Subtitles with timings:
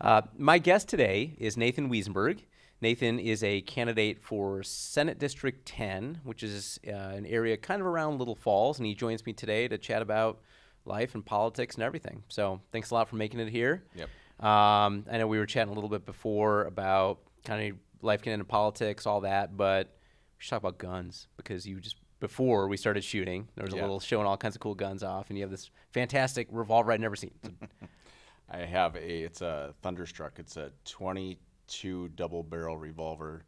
[0.00, 2.40] Uh, my guest today is Nathan Wesenberg.
[2.80, 7.86] Nathan is a candidate for Senate District 10, which is uh, an area kind of
[7.86, 10.40] around Little Falls, and he joins me today to chat about
[10.86, 12.22] life and politics and everything.
[12.28, 13.84] So thanks a lot for making it here.
[13.94, 14.08] Yep.
[14.42, 18.40] Um, I know we were chatting a little bit before about kind of life getting
[18.40, 19.88] into politics, all that, but
[20.38, 23.76] we should talk about guns because you just before we started shooting, there was a
[23.76, 27.00] little showing all kinds of cool guns off, and you have this fantastic revolver I'd
[27.00, 27.32] never seen.
[28.50, 30.38] I have a it's a Thunderstruck.
[30.38, 33.44] It's a 22 double barrel revolver.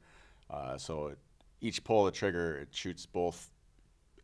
[0.51, 1.19] Uh, so it,
[1.61, 3.51] each pull of the trigger, it shoots both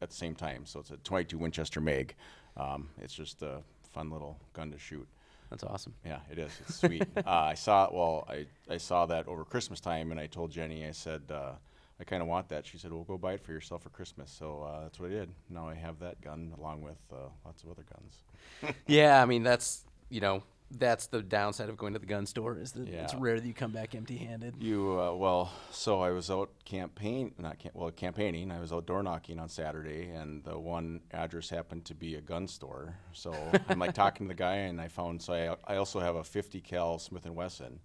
[0.00, 0.64] at the same time.
[0.66, 2.14] So it's a 22 Winchester Mag.
[2.56, 5.06] Um, it's just a fun little gun to shoot.
[5.50, 5.94] That's awesome.
[6.04, 6.52] Yeah, it is.
[6.60, 7.06] It's sweet.
[7.16, 7.94] uh, I saw it.
[7.94, 11.52] well, I, I saw that over Christmas time, and I told Jenny, I said, uh,
[11.98, 12.66] I kind of want that.
[12.66, 14.30] She said, well, go buy it for yourself for Christmas.
[14.30, 15.30] So uh, that's what I did.
[15.48, 18.74] Now I have that gun along with uh, lots of other guns.
[18.86, 22.58] Yeah, I mean that's you know that's the downside of going to the gun store
[22.58, 24.54] is that it's rare that you come back empty-handed.
[24.60, 28.50] You uh, well, so I was out campaign, not well campaigning.
[28.50, 32.20] I was out door knocking on Saturday, and the one address happened to be a
[32.20, 32.96] gun store.
[33.12, 33.34] So
[33.68, 36.24] I'm like talking to the guy, and I found so I, I also have a
[36.24, 37.80] 50 cal Smith and Wesson,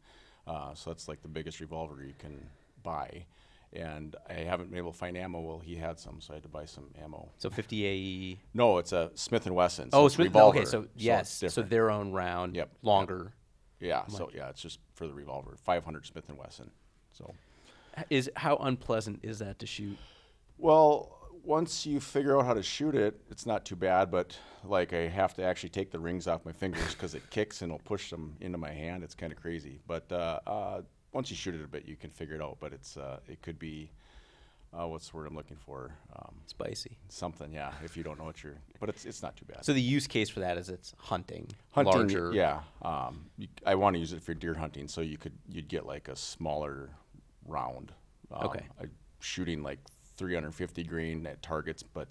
[0.46, 2.50] uh, so that's like the biggest revolver you can
[2.84, 3.26] buy,
[3.74, 5.40] and I haven't been able to find ammo.
[5.42, 7.30] Well, he had some, so I had to buy some ammo.
[7.38, 8.40] So 50 AE.
[8.54, 9.92] No, it's a Smith and Wesson.
[9.92, 10.26] So Oh, it's Smith.
[10.28, 10.60] revolver.
[10.60, 11.70] Okay, so yes, so different.
[11.70, 12.78] their own round, Yep, yep.
[12.84, 13.34] longer.
[13.80, 16.72] yeah, so yeah, it's just for the revolver, 500 Smith and Wesson.
[17.12, 17.34] So.
[18.10, 19.98] Is how unpleasant is that to shoot?
[20.58, 24.10] Well, once you figure out how to shoot it, it's not too bad.
[24.10, 27.62] But like, I have to actually take the rings off my fingers because it kicks
[27.62, 29.04] and it'll push them into my hand.
[29.04, 29.80] It's kind of crazy.
[29.86, 30.82] But uh, uh,
[31.14, 32.58] once you shoot it a bit, you can figure it out.
[32.60, 33.92] But it's uh, it could be
[34.78, 35.92] uh, what's the word I'm looking for?
[36.16, 36.98] Um, Spicy.
[37.10, 37.72] something, yeah.
[37.84, 39.64] If you don't know what you're, but it's it's not too bad.
[39.64, 42.32] So the use case for that is it's hunting, hunting, larger.
[42.34, 42.62] yeah.
[42.82, 45.86] Um, you, I want to use it for deer hunting, so you could you'd get
[45.86, 46.90] like a smaller
[47.46, 47.92] round.
[48.32, 48.66] Um, Okay.
[48.82, 48.86] I,
[49.20, 49.80] shooting like
[50.18, 52.08] 350 grain at targets, but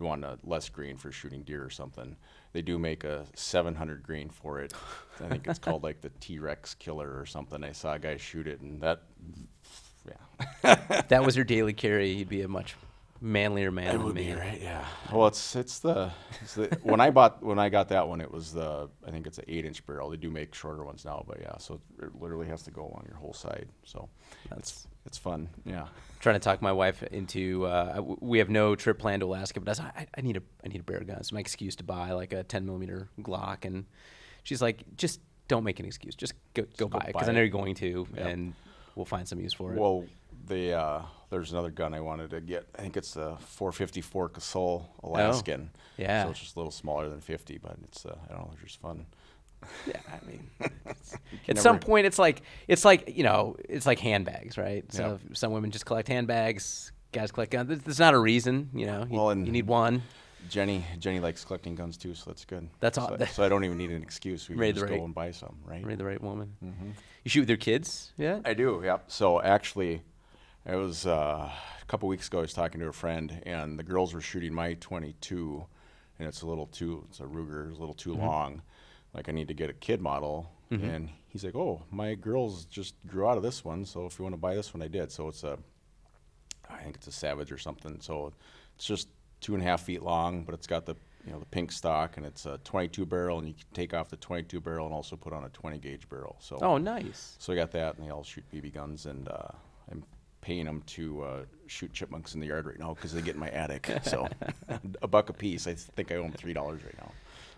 [0.00, 2.16] want a less green for shooting deer or something.
[2.52, 4.72] They do make a 700 grain for it.
[5.24, 7.62] I think it's called like the T-Rex killer or something.
[7.64, 9.02] I saw a guy shoot it, and that,
[10.06, 10.76] yeah.
[10.90, 12.76] If that was your daily carry, you'd be a much
[13.20, 14.26] manlier man It than would me.
[14.26, 14.84] be right, yeah.
[15.12, 16.10] Well, it's it's the,
[16.42, 19.26] it's the when I bought when I got that one, it was the I think
[19.26, 20.10] it's an eight inch barrel.
[20.10, 23.04] They do make shorter ones now, but yeah, so it literally has to go along
[23.08, 23.68] your whole side.
[23.84, 24.08] So
[24.50, 25.86] That's it's fun, yeah.
[26.20, 27.66] trying to talk my wife into.
[27.66, 30.42] Uh, we have no trip planned to Alaska, but I, was I, I need a
[30.64, 31.16] I need a bear gun.
[31.18, 33.84] It's my excuse to buy like a 10 millimeter Glock, and
[34.42, 36.14] she's like, just don't make an excuse.
[36.14, 38.26] Just go go buy it because I know you're going to, Yep.
[38.26, 38.54] and
[38.94, 39.78] we'll find some use for it.
[39.78, 40.04] Well,
[40.46, 42.66] the uh, there's another gun I wanted to get.
[42.78, 45.70] I think it's the 454 Casull Alaskan.
[45.74, 46.24] Oh, yeah.
[46.24, 48.62] So it's just a little smaller than 50, but it's uh, I don't know, it's
[48.62, 49.06] just fun.
[49.86, 50.50] Yeah, I mean,
[51.48, 54.84] at some point, it's like it's like you know, it's like handbags, right?
[54.92, 57.68] So some women just collect handbags, guys collect guns.
[57.68, 59.06] There's- not a reason, you know.
[59.10, 60.02] You, Well, and- you need one.
[60.50, 62.68] Jenny Jenny likes collecting guns too, so that's good.
[62.80, 64.46] That's so, all- so I don't even need an excuse.
[64.48, 65.80] We can just right- go and buy some, right?
[65.82, 66.54] Marry the right woman.
[67.24, 68.40] You shoot with your kids, yeah?
[68.44, 69.04] I do, yep.
[69.08, 70.02] So actually,
[70.66, 72.38] it was uh, a couple weeks ago.
[72.38, 75.64] I was talking to a friend, and the girls were shooting my 22,
[76.18, 78.60] and it's a little too, it's a Ruger, it's a little too long.
[79.14, 82.94] Like I need to get a kid model, and he's like, "Oh, my girls just
[83.06, 85.12] grew out of this one, so if you want to buy this one, I did."
[85.12, 85.56] So it's a,
[86.68, 88.00] I think it's a Savage or something.
[88.00, 88.32] So
[88.74, 89.08] it's just
[89.40, 92.16] two and a half feet long, but it's got the you know the pink stock,
[92.16, 95.14] and it's a 22 barrel, and you can take off the 22 barrel and also
[95.16, 96.36] put on a 20 gauge barrel.
[96.40, 97.36] So Oh, nice.
[97.38, 99.48] so I got that, and they all shoot BB guns, and uh,
[99.90, 100.02] I'm
[100.40, 103.40] paying them to uh, shoot chipmunks in the yard right now because they get in
[103.40, 103.90] my attic.
[104.02, 104.28] So
[105.02, 105.66] a buck a piece.
[105.68, 107.12] I think I owe them three dollars right now.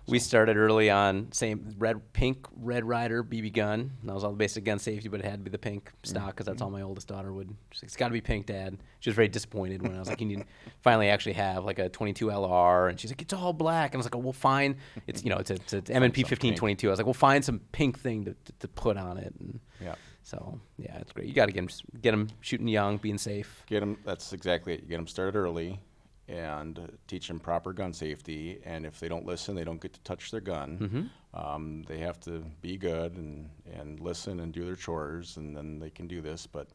[0.09, 3.91] We started early on same red, pink Red Ryder BB gun.
[4.05, 6.11] That was all the basic gun safety, but it had to be the pink mm-hmm.
[6.11, 6.65] stock because that's mm-hmm.
[6.65, 7.55] all my oldest daughter would.
[7.73, 8.79] She's like, it's got to be pink, Dad.
[9.01, 10.45] She was very disappointed when I was like, you need
[10.83, 13.93] finally actually have like a 22 LR, and she's like, it's all black.
[13.93, 16.23] And I was like, oh, we'll find it's you know it's a, it's a M&P
[16.23, 16.89] something 1522.
[16.89, 19.35] I was like, we'll find some pink thing to, to, to put on it.
[19.41, 19.95] And Yeah.
[20.23, 21.29] So yeah, it's great.
[21.29, 23.63] You got to get them get them shooting young, being safe.
[23.67, 23.97] Get them.
[24.05, 24.83] That's exactly it.
[24.83, 25.81] You get them started early,
[26.29, 28.61] and teach them proper gun safety.
[28.65, 31.11] And if they don't listen, they don't get to touch their gun.
[31.35, 35.79] Um, they have to be good and and listen and do their chores, and then
[35.79, 36.47] they can do this.
[36.47, 36.69] But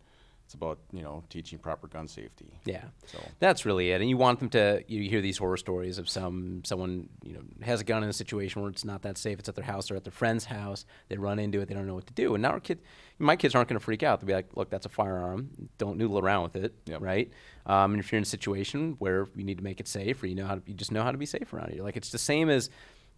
[0.52, 2.52] it's about you know teaching proper gun safety.
[2.66, 2.84] Yeah.
[3.06, 4.02] So That's really it.
[4.02, 7.42] And you want them to you hear these horror stories of some someone, you know,
[7.62, 9.40] has a gun in a situation where it's not that safe.
[9.40, 10.86] It's at their house or at their friend's house.
[11.08, 12.36] They run into it, they don't know what to do.
[12.36, 12.80] And now our kid
[13.18, 14.20] my kids aren't going to freak out.
[14.20, 15.70] They'll be like, "Look, that's a firearm.
[15.78, 17.02] Don't noodle around with it." Yep.
[17.02, 17.32] Right?
[17.66, 20.28] Um, and if you're in a situation where you need to make it safe or
[20.28, 21.82] you know how to you just know how to be safe around it.
[21.82, 22.70] Like it's the same as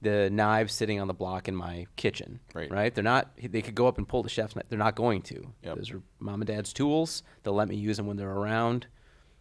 [0.04, 2.40] the knives sitting on the block in my kitchen.
[2.54, 2.70] Right.
[2.72, 2.94] Right.
[2.94, 3.32] They're not.
[3.42, 4.66] They could go up and pull the chef's knife.
[4.70, 5.54] They're not going to.
[5.64, 5.76] Yep.
[5.78, 7.24] Those are mom and dad's tools.
[7.44, 8.88] They'll let me use them when they're around,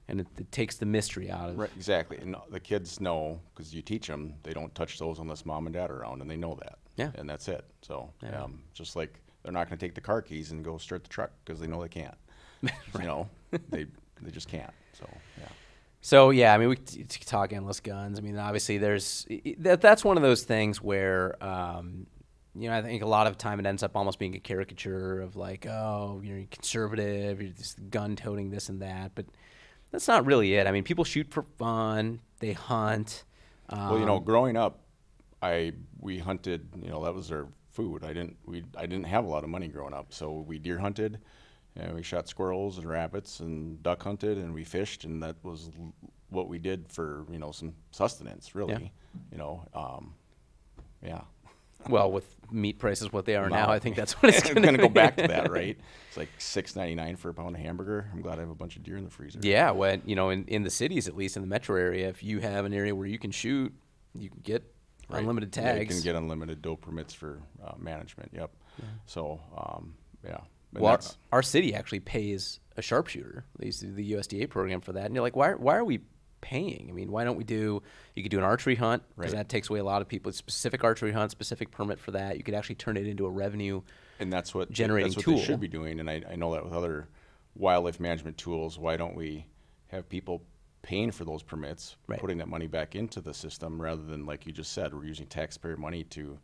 [0.09, 1.57] and it, it takes the mystery out of.
[1.57, 1.59] It.
[1.59, 2.17] Right, exactly.
[2.19, 5.75] And the kids know because you teach them they don't touch those unless mom and
[5.75, 6.79] dad are around, and they know that.
[6.97, 7.11] Yeah.
[7.17, 7.65] And that's it.
[7.83, 8.43] So, Yeah.
[8.45, 11.09] um, just like they're not going to take the car keys and go start the
[11.09, 12.15] truck because they know they can't.
[13.01, 13.29] You know,
[13.71, 13.87] they
[14.21, 14.71] they just can't.
[14.93, 15.49] So, yeah.
[16.05, 18.19] So yeah, I mean, we c- c- talk endless guns.
[18.19, 19.25] I mean, obviously, there's
[19.59, 19.81] that.
[19.81, 22.07] That's one of those things where, um,
[22.57, 25.21] you know, I think a lot of time it ends up almost being a caricature
[25.21, 29.13] of like, oh, you're conservative, you're just gun-toting this and that.
[29.15, 29.27] But
[29.93, 30.67] that's not really it.
[30.67, 32.21] I mean, people shoot for fun.
[32.41, 33.23] They hunt.
[33.69, 34.81] Um, Well, you know, growing up,
[35.41, 36.69] I we hunted.
[36.83, 38.05] You know, that was our food.
[38.05, 40.79] I didn't we I didn't have a lot of money growing up, so we deer
[40.79, 41.21] hunted,
[41.77, 45.71] and we shot squirrels and rabbits and duck hunted, and we fished, and that was
[45.79, 45.93] l-
[46.31, 48.93] what we did for you know some sustenance, really.
[49.31, 50.15] You know, um,
[51.05, 51.23] yeah.
[51.89, 53.73] well, with meat prices what they are now, No.
[53.73, 55.77] I think that's what it's going gonna go back to that, right?
[56.09, 58.09] It's like six ninety nine for a pound of hamburger.
[58.13, 59.41] I'm glad I have a bunch of deer in the freezer.
[59.43, 62.23] Yeah, when you know, in, in the cities, at least in the metro area, if
[62.23, 63.73] you have an area where you can shoot,
[64.19, 64.63] you can get
[65.09, 65.19] Right.
[65.21, 68.31] unlimited Yeah, you can get unlimited doe permits for uh, management.
[68.33, 68.51] Yep.
[69.05, 69.95] So, um,
[70.25, 70.39] yeah.
[70.75, 71.01] And Well, our,
[71.39, 73.45] our city actually pays a sharpshooter.
[73.59, 75.53] They used to do the USDA program for that, and you're like, why?
[75.53, 76.01] Why are we
[76.41, 76.87] paying?
[76.89, 77.83] I mean, why don't we do?
[78.17, 79.39] You could do an archery hunt because Right.
[79.39, 80.33] that takes away a lot of people.
[80.33, 82.37] Specific archery hunt, specific permit for that.
[82.37, 83.83] You could actually turn it into a revenue.
[84.19, 85.37] and that's what generating that's what tool.
[85.37, 86.01] they should be doing.
[86.01, 87.09] And I, I know that with other
[87.55, 89.47] wildlife management tools, why don't we
[89.89, 90.43] have people
[90.83, 92.19] paying for those permits, Right.
[92.19, 95.27] putting that money back into the system rather than like you just said, we're using
[95.27, 96.39] taxpayer money to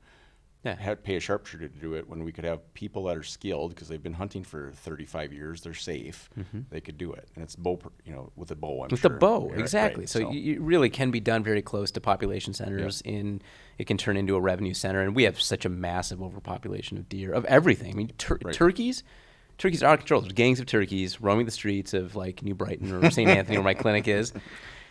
[0.64, 0.74] Yeah.
[0.74, 3.74] have, pay a sharpshooter to do it when we could have people that are skilled
[3.74, 6.28] because they've been hunting for 35 years, they're safe,
[6.70, 8.82] they could do it, and it's bow, you know, with a bow.
[8.82, 8.90] I'm Mm-hmm.
[8.90, 9.10] with sure.
[9.10, 10.02] the bow, Right, exactly.
[10.02, 10.08] right.
[10.08, 13.00] So, you it really can be done very close to population centers.
[13.02, 13.40] In
[13.78, 17.08] it can turn into a revenue center, and we have such a massive overpopulation of
[17.08, 17.92] deer of everything.
[17.92, 18.52] I mean, tur- Right.
[18.52, 19.04] turkeys,
[19.58, 20.22] turkeys are out of control.
[20.22, 23.30] There's gangs of turkeys roaming the streets of like New Brighton or St.
[23.30, 24.32] Anthony, where my clinic is.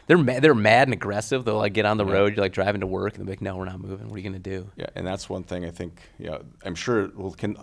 [0.07, 1.45] They're ma- they're mad and aggressive.
[1.45, 2.13] They'll like get on the Yeah.
[2.13, 2.35] road.
[2.35, 4.07] You're like driving to work, and they're like, "No, we're not moving.
[4.07, 6.01] What are you gonna do?" Yeah, and that's one thing I think.
[6.17, 7.09] Yeah, I'm sure.
[7.15, 7.57] Well, can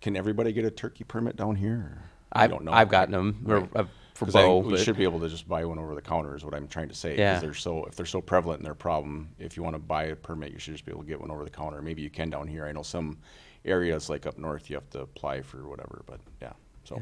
[0.00, 2.02] can everybody get a turkey permit down here?
[2.30, 2.72] I don't know.
[2.72, 3.68] I've gotten them Right.
[3.74, 3.84] uh,
[4.14, 4.58] for bow.
[4.58, 6.36] we should be able to just buy one over the counter.
[6.36, 7.16] Is what I'm trying to say.
[7.16, 7.40] Yeah.
[7.40, 10.16] they're so if they're so prevalent in their problem, if you want to buy a
[10.16, 11.80] permit, you should just be able to get one over the counter.
[11.80, 12.66] Maybe you can down here.
[12.66, 13.18] I know some
[13.64, 16.52] areas like up north you have to apply for whatever, but yeah.
[16.84, 17.00] So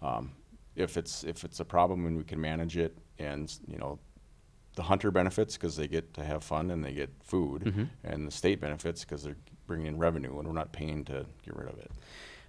[0.00, 0.32] um,
[0.74, 3.98] if it's if it's a problem and we can manage it, and you know.
[4.74, 7.82] The hunter benefits because they get to have fun and they get food, Mm-hmm.
[8.04, 9.36] and the state benefits because they're
[9.66, 11.90] bringing in revenue and we're not paying to get rid of it.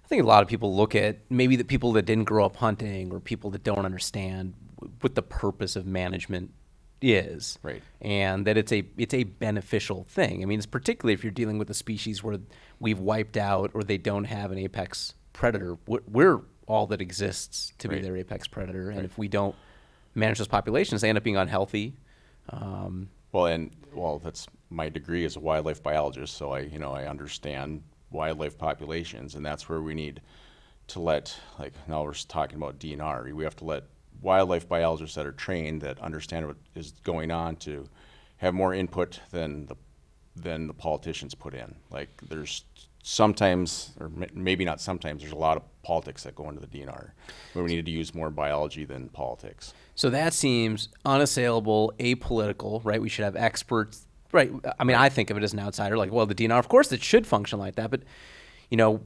[0.02, 2.56] I think a lot of people look at maybe the people that didn't grow up
[2.56, 4.54] hunting or people that don't understand
[5.02, 6.54] what the purpose of management
[7.02, 7.58] is.
[7.62, 7.82] Right.
[8.00, 10.42] And that it's a it's a beneficial thing.
[10.42, 12.38] I mean, it's particularly if you're dealing with a species where
[12.80, 15.76] we've wiped out or they don't have an apex predator.
[15.86, 19.04] We're, all that exists to be their apex predator, and Right.
[19.04, 19.54] if we don't
[20.14, 21.94] manage those populations, they end up being unhealthy.
[22.50, 26.92] Um, Well, and well, that's my degree as a wildlife biologist, so I, you know,
[26.92, 30.20] I understand wildlife populations, and that's where we need
[30.88, 33.32] to let, like, now we're talking about DNR.
[33.32, 33.84] We have to let
[34.20, 37.88] wildlife biologists that are trained that understand what is going on to
[38.36, 39.76] have more input than the
[40.36, 41.76] than the politicians put in.
[41.90, 42.64] Like, there's
[43.14, 47.10] sometimes, or maybe not sometimes, there's a lot of politics that go into the DNR,
[47.52, 49.74] where we need to use more biology than politics.
[49.94, 53.02] So that seems unassailable, apolitical, right?
[53.02, 54.50] We should have experts, right?
[54.78, 56.90] I mean, I think of it as an outsider, like, well, the DNR, of course,
[56.92, 58.02] it should function like that, but
[58.70, 59.02] you know,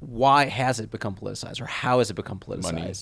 [0.00, 2.72] why has it become politicized, or how has it become politicized?
[2.74, 2.94] Money.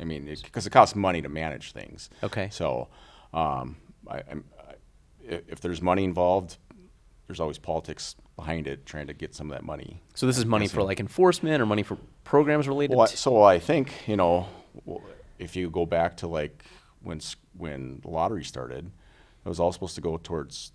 [0.00, 2.08] I mean, because it, costs money to manage things.
[2.22, 2.48] Okay.
[2.50, 2.88] So,
[3.34, 3.76] um,
[4.08, 4.22] I, i-
[5.48, 6.56] if there's money involved,
[7.26, 10.00] there's always politics behind it, trying to get some of that money.
[10.14, 12.94] so this is money for like enforcement or money for programs related.
[12.96, 14.46] Well, I- to, so I think you know,
[15.38, 16.64] if you go back to like
[17.02, 17.20] when
[17.56, 18.90] when the lottery started,
[19.44, 20.72] it was all supposed to go towards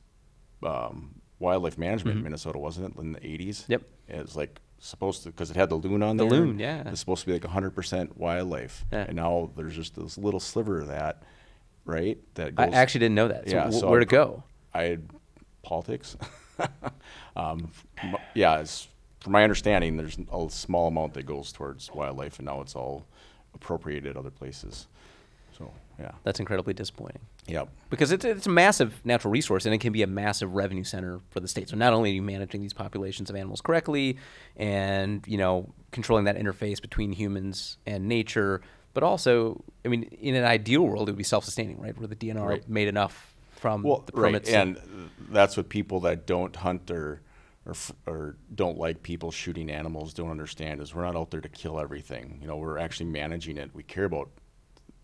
[0.63, 3.47] um, wildlife management in Minnesota, wasn't it, in the 80s?
[3.63, 3.71] Mm-hmm.
[3.73, 3.81] Yep.
[4.09, 6.39] It was like supposed to because it had the loon on The there.
[6.39, 6.83] loon, yeah.
[6.87, 9.05] It's supposed to be like 100% wildlife, Yeah.
[9.07, 11.23] and now there's just this little sliver of that,
[11.85, 12.17] right?
[12.35, 13.47] That I actually didn't know that.
[13.49, 14.43] So Yeah, wh- so where to I- go?
[14.73, 14.97] I
[15.63, 16.17] politics.
[17.35, 17.71] um,
[18.03, 18.87] m- yeah, it's,
[19.19, 23.05] from my understanding, there's a small amount that goes towards wildlife, and now it's all
[23.53, 24.87] appropriated other places.
[25.57, 27.19] So yeah, That's incredibly disappointing.
[27.47, 30.83] yep, because it's, it's a massive natural resource and it can be a massive revenue
[30.83, 31.69] center for the state.
[31.69, 34.17] So not only are you managing these populations of animals correctly
[34.55, 38.61] and, you know, controlling that interface between humans and nature,
[38.93, 41.95] but also, I mean, in an ideal world, it would be self-sustaining, right?
[41.97, 42.69] Where the DNR Right.
[42.69, 43.30] made enough
[43.61, 44.79] from Well, the right, and
[45.29, 47.21] that's what people that don't hunt or,
[47.63, 47.75] or
[48.07, 51.79] or don't like people shooting animals don't understand is we're not out there to kill
[51.79, 52.39] everything.
[52.41, 53.69] You know, we're actually managing it.
[53.73, 54.29] We care about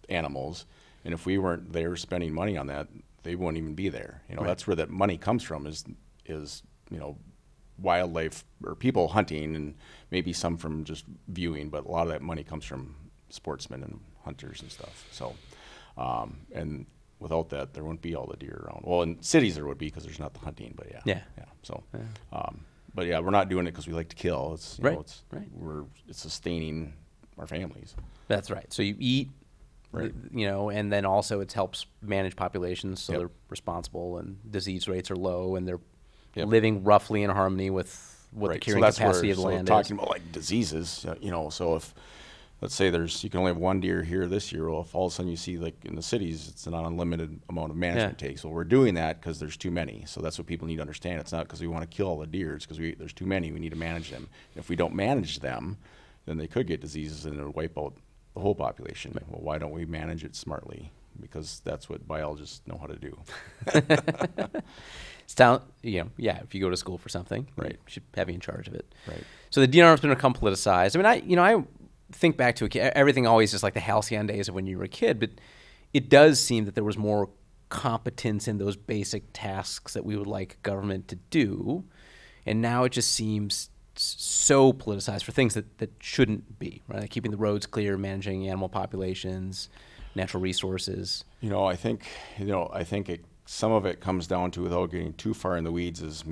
[0.10, 0.66] animals,
[1.06, 2.88] and if we weren't there spending money on that,
[3.22, 4.24] they wouldn't even be there.
[4.28, 4.48] You know, Right.
[4.48, 5.68] that's where that money comes from.
[5.68, 5.86] Is
[6.26, 7.16] is you know
[7.80, 9.76] wildlife or people hunting and
[10.10, 12.96] maybe some from just viewing, but a lot of that money comes from
[13.30, 15.06] sportsmen and hunters and stuff.
[15.12, 15.36] So,
[15.96, 16.88] um, and
[17.20, 18.84] without that, there wouldn't be all the deer around.
[18.86, 21.22] Well, in cities there would be because there's not the hunting, but yeah, Yeah.
[21.38, 21.46] yeah.
[21.64, 21.84] So,
[22.32, 22.62] um,
[22.94, 24.54] but yeah, we're not doing it because we like to kill.
[24.54, 25.48] It's you Right, know, it's right.
[25.54, 26.94] we're it's sustaining
[27.38, 27.96] our families.
[28.28, 28.72] That's right.
[28.72, 29.30] So you eat,
[29.92, 30.14] Right.
[30.32, 33.20] you know, and then also it helps manage populations so Yep.
[33.20, 35.80] they're responsible and disease rates are low and they're
[36.36, 36.48] Yep.
[36.50, 39.48] living roughly in harmony with what the Right, carrying that's capacity where, of the so
[39.48, 40.00] land talking is.
[40.04, 41.96] about like diseases, you know, so if
[42.62, 45.06] let's say there's you can only have one deer here this year, well, if all
[45.08, 48.22] of a sudden you see like in the cities, it's an unlimited amount of management
[48.22, 48.28] Yeah.
[48.30, 48.44] takes.
[48.44, 50.04] Well, we're doing that because there's too many.
[50.08, 51.20] So that's what people need to understand.
[51.20, 53.26] It's not because we want to kill all the deer; it's because we there's too
[53.26, 53.52] many.
[53.52, 54.28] We need to manage them.
[54.56, 55.78] If we don't manage them,
[56.26, 57.94] then they could get diseases and it'll wipe out
[58.34, 59.18] the whole population.
[59.28, 60.92] Well, why don't we manage it smartly?
[61.20, 63.18] Because that's what biologists know how to do.
[65.24, 67.74] It's down, you know, yeah, if you go to school for something, Right.
[67.74, 68.86] you should have you in charge of it.
[69.06, 69.24] Right.
[69.50, 70.96] So the DNR has been become politicized.
[70.96, 71.62] I mean, I, you know, I
[72.12, 74.78] think back to a kid, everything always just like the halcyon days of when you
[74.78, 75.32] were a kid, but
[75.94, 77.30] it does seem that there was more
[77.70, 81.84] competence in those basic tasks that we would like government to do.
[82.46, 87.02] And now it just seems so politicized for things that, that shouldn't be, right?
[87.02, 89.70] Like keeping the roads clear, managing animal populations,
[90.16, 91.26] natural resources.
[91.42, 94.62] You know, I think you know, I think it, some of it comes down to
[94.62, 96.24] without getting too far in the weeds is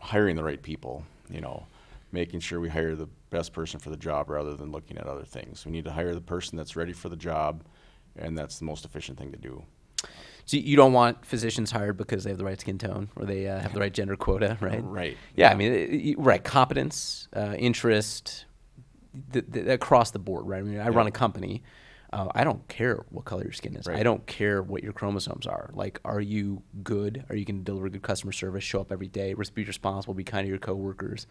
[0.00, 1.04] hiring the right people.
[1.30, 1.66] You know,
[2.12, 5.24] making sure we hire the best person for the job rather than looking at other
[5.24, 5.64] things.
[5.64, 7.64] We need to hire the person that's ready for the job,
[8.16, 9.64] and that's the most efficient thing to do.
[10.44, 13.46] So you don't want physicians hired because they have the right skin tone or they
[13.46, 14.82] uh, have the right gender quota, right?
[14.84, 15.16] Right.
[15.36, 18.44] Yeah, I mean, it- it- right, competence, uh, interest,
[19.32, 20.58] th- th- across the board, right?
[20.58, 21.62] I mean, I run a company.
[22.12, 23.88] Uh, I don't care what color your skin is.
[23.88, 25.70] I don't care what your chromosomes are.
[25.72, 27.24] Like, are you good?
[27.30, 28.62] Are you going to deliver good customer service?
[28.64, 29.32] Show up every day.
[29.54, 30.12] Be responsible.
[30.12, 31.26] Be kind to your coworkers.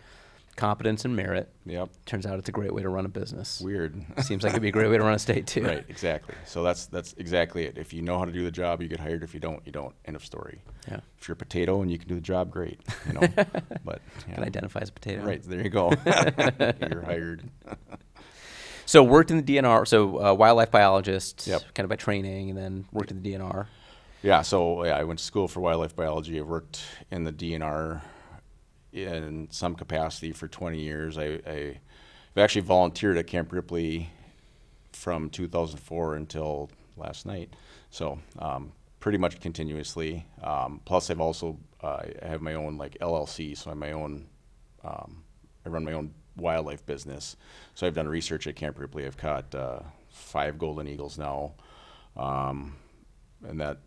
[0.55, 1.49] Competence and merit.
[1.65, 1.89] Yep.
[2.05, 3.61] Turns out it's a great way to run a business.
[3.61, 3.95] Weird.
[4.23, 5.63] Seems like it'd be a great way to run a state too.
[5.63, 5.85] right.
[5.87, 6.35] Exactly.
[6.45, 7.77] So that's that's exactly it.
[7.77, 9.23] If you know how to do the job, you get hired.
[9.23, 9.95] If you don't, you don't.
[10.05, 10.61] End of story.
[10.87, 10.99] Yeah.
[11.19, 12.79] If you're a potato and you can do the job, great.
[13.07, 13.21] You know.
[13.85, 14.35] but yeah.
[14.35, 15.23] Can identify as a potato.
[15.23, 15.41] Right.
[15.41, 15.91] There you go.
[16.05, 17.43] you're hired.
[18.85, 19.87] So worked in the DNR.
[19.87, 21.61] So uh, wildlife biologist, Yep.
[21.73, 23.67] kind of by training, and then worked in the DNR.
[24.21, 26.37] Yeah, so yeah, I went to school for wildlife biology.
[26.39, 28.01] I worked in the DNR
[28.93, 31.17] in some capacity for 20 years.
[31.17, 31.77] I, I
[32.37, 34.09] actually volunteered at Camp Ripley
[34.91, 37.53] from 2004 until last night.
[37.89, 40.25] So um, pretty much continuously.
[40.41, 44.27] Um, plus, I've also uh, I have my own like LLC, so I'm my own.
[44.83, 45.23] Um,
[45.65, 47.35] I run my own wildlife business.
[47.75, 49.05] So I've done research at Camp Ripley.
[49.05, 49.79] I've caught uh,
[50.09, 51.53] five golden eagles now.
[52.15, 52.75] Um,
[53.47, 53.77] and that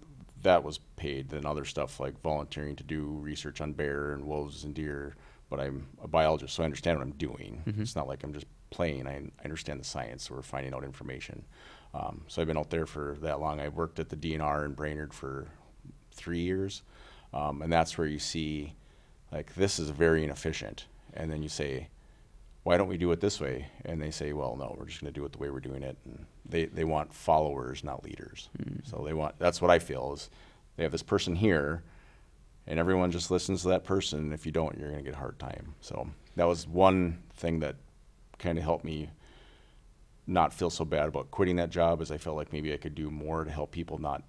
[0.45, 1.29] that was paid.
[1.29, 5.17] Then other stuff like volunteering to do research on bear and wolves and deer.
[5.51, 7.63] But I'm a biologist, so I understand what I'm doing.
[7.83, 9.07] It's not like I'm just playing.
[9.07, 10.29] I, I understand the science.
[10.29, 11.45] So we're finding out information.
[11.93, 13.61] Um, so I've been out there for that long.
[13.61, 15.49] I worked at the DNR in Brainerd for
[16.13, 16.83] three years,
[17.33, 18.75] um, and that's where you see
[19.31, 20.87] like this is very inefficient.
[21.13, 21.89] And then you say,
[22.64, 23.68] why don't we do it this way?
[23.85, 25.83] And they say, well, no, we're just going to do it the way we're doing
[25.83, 25.97] it.
[26.04, 28.49] And they, they want followers, not leaders.
[28.56, 28.80] Hmm.
[28.85, 30.30] So they want, that's what I feel is
[30.76, 31.83] they have this person here
[32.66, 34.21] and everyone just listens to that person.
[34.21, 35.75] And if you don't, you're going to get a hard time.
[35.83, 37.76] So that was one thing that
[38.38, 39.11] kind of helped me
[40.26, 42.94] not feel so bad about quitting that job as I felt like maybe I could
[42.94, 44.23] do more to help people not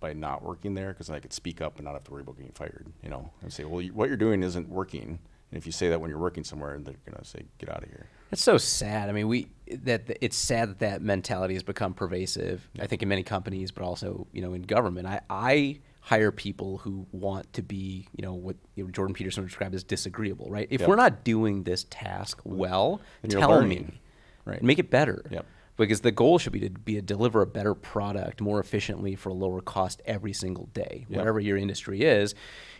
[0.00, 2.36] by not working there because I could speak up and not have to worry about
[2.36, 5.18] getting fired, you know, and say, well, you, what you're doing isn't working.
[5.54, 7.84] And if you say that when you're working somewhere, they're going to say, get out
[7.84, 8.08] of here.
[8.32, 9.08] It's so sad.
[9.08, 9.46] I mean, we
[9.84, 12.68] that it's sad that that mentality has become pervasive.
[12.80, 15.06] I think in many companies, but also you know in government.
[15.06, 19.44] I I hire people who want to be you know what you know, Jordan Peterson
[19.44, 20.48] would describe as disagreeable.
[20.50, 20.66] Right?
[20.68, 20.88] If Yep.
[20.88, 23.84] we're not doing this task well, you're tell learning.
[23.92, 24.00] me.
[24.44, 24.60] Right.
[24.64, 25.22] Make it better.
[25.30, 25.46] Yep.
[25.76, 29.28] Because the goal should be to be to deliver a better product more efficiently for
[29.28, 31.18] a lower cost every single day, Yep.
[31.18, 32.34] whatever your industry is.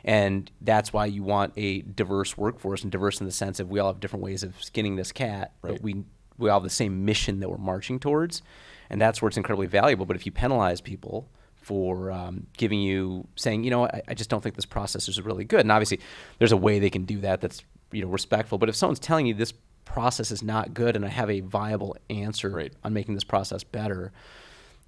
[0.05, 3.79] And that's why you want a diverse workforce and diverse in the sense of we
[3.81, 6.05] all have different ways of skinning this cat, but we
[6.37, 8.43] we all have the same mission that we're marching towards,
[8.91, 10.05] and that's where it's incredibly valuable.
[10.05, 14.29] But if you penalize people for um, giving you saying, you know, I, I just
[14.29, 16.01] don't think this process is really good, and obviously
[16.39, 18.59] there's a way they can do that that's you know respectful.
[18.59, 19.55] But if someone's telling you this
[19.87, 22.73] process is not good, and I have a viable answer Right.
[22.85, 24.13] on making this process better,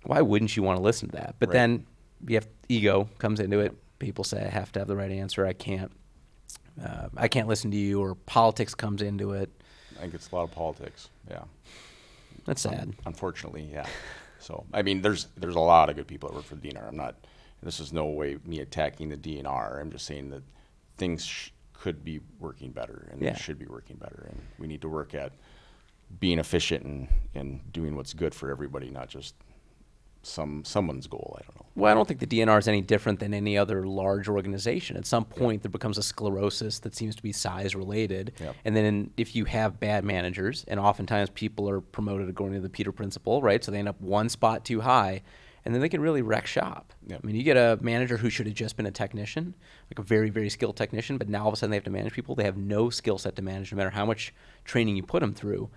[0.03, 1.37] why wouldn't you want to listen to that?
[1.39, 1.55] But Right.
[1.55, 1.87] then
[2.27, 3.75] you have ego comes into it.
[3.99, 5.47] People say I have to have the right answer.
[5.47, 5.91] I can't.
[6.83, 9.51] Uh, I can't listen to you, or politics comes into it.
[9.97, 11.09] I think it's a lot of politics.
[11.31, 11.45] Yeah.
[12.45, 12.95] That's sad.
[13.07, 13.87] Unfortunately, yeah.
[14.39, 16.87] So I mean, there's there's a lot of good people that work for the DNR.
[16.89, 17.17] I'm not.
[17.63, 19.81] This is no way me attacking the DNR.
[19.81, 20.43] I'm just saying that
[20.99, 23.33] things sh- could be working better and Yeah.
[23.33, 25.33] they should be working better, and we need to work at
[26.21, 29.35] being efficient and and doing what's good for everybody, not just
[30.27, 31.37] some someone's goal.
[31.39, 31.67] I don't know.
[31.77, 34.97] Well, I don't think the DNR is any different than any other large organization.
[34.97, 38.33] At some point, there becomes a sclerosis that seems to be size related.
[38.41, 38.57] Yep.
[38.65, 42.71] And then if you have bad managers, and oftentimes people are promoted according to the
[42.71, 43.63] Peter principle, right?
[43.63, 45.23] So they end up one spot too high,
[45.67, 46.95] and then they can really wreck shop.
[47.09, 47.21] Yep.
[47.23, 49.55] I mean, you get a manager who should have just been a technician,
[49.91, 51.91] like a very, very skilled technician, but now all of a sudden they have to
[51.91, 52.35] manage people.
[52.35, 54.33] They have no skill set to manage, no matter how much
[54.65, 55.69] training you put them through.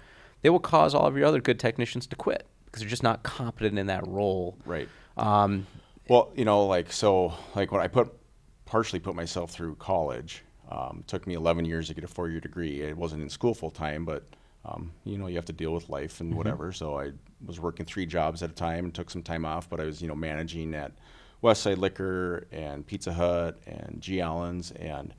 [0.41, 3.23] They will cause all of your other good technicians to quit because they're just not
[3.23, 4.57] competent in that role.
[4.65, 4.87] Right.
[5.17, 5.65] Um,
[6.07, 8.11] Well, you know, like so, like when I put
[8.65, 12.81] partially put myself through college, um, took me 11 years to get a four-year degree.
[12.81, 14.23] It wasn't in school full time, but
[14.65, 16.71] um, you know, you have to deal with life and whatever.
[16.71, 17.11] So I
[17.45, 19.69] was working three jobs at a time and took some time off.
[19.69, 20.91] But I was, you know, managing at
[21.43, 25.13] Westside Liquor and Pizza Hut and G Allen's and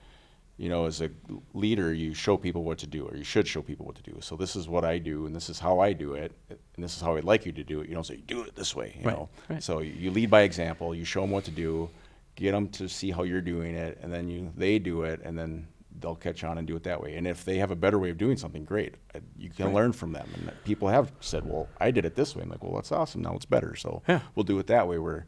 [0.61, 1.11] you know, as a
[1.55, 4.19] leader, you show people what to do, or you should show people what to do.
[4.21, 6.95] So this is what I do, and this is how I do it, and this
[6.97, 7.89] is how I'd like you to do it.
[7.89, 9.29] You don't say do it this way, you Right, know.
[9.49, 9.63] right.
[9.63, 10.95] So you lead by example.
[10.95, 11.89] You show them what to do,
[12.37, 15.39] get them to see how you're doing it, and then you they do it, and
[15.39, 15.67] then
[15.99, 17.17] they'll catch on and do it that way.
[17.17, 18.97] And if they have a better way of doing something, great.
[19.39, 19.75] You can Right.
[19.75, 20.31] learn from them.
[20.35, 23.23] And people have said, "Well, I did it this way." I'm like, "Well, that's awesome.
[23.23, 24.21] Now it's better." So Yeah.
[24.35, 24.99] we'll do it that way.
[24.99, 25.25] Where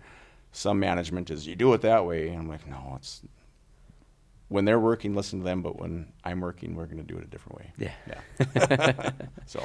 [0.53, 2.29] some management is, you do it that way.
[2.29, 3.23] And I'm like, no, it's
[4.53, 5.63] when they're working, listen to them.
[5.63, 7.73] But when I'm working, we're going to do it a different way.
[7.79, 7.93] Yeah.
[8.55, 9.11] Yeah.
[9.47, 9.63] so.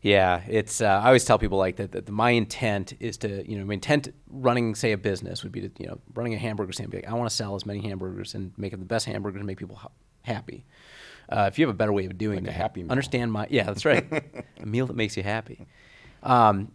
[0.00, 0.80] Yeah, it's.
[0.80, 3.74] Uh, I always tell people like that, that my intent is to, you know, my
[3.74, 6.90] intent running, say, a business would be to, you know, running a hamburger stand.
[6.90, 9.38] Be like, I want to sell as many hamburgers and make them the best hamburgers
[9.40, 9.88] and make people ha-
[10.22, 10.64] happy.
[11.28, 12.92] Uh, if you have a better way of doing Like that, Happy Meal.
[12.92, 13.48] understand my.
[13.50, 14.06] Yeah, that's right.
[14.62, 15.66] a meal that makes you happy.
[16.22, 16.70] Um,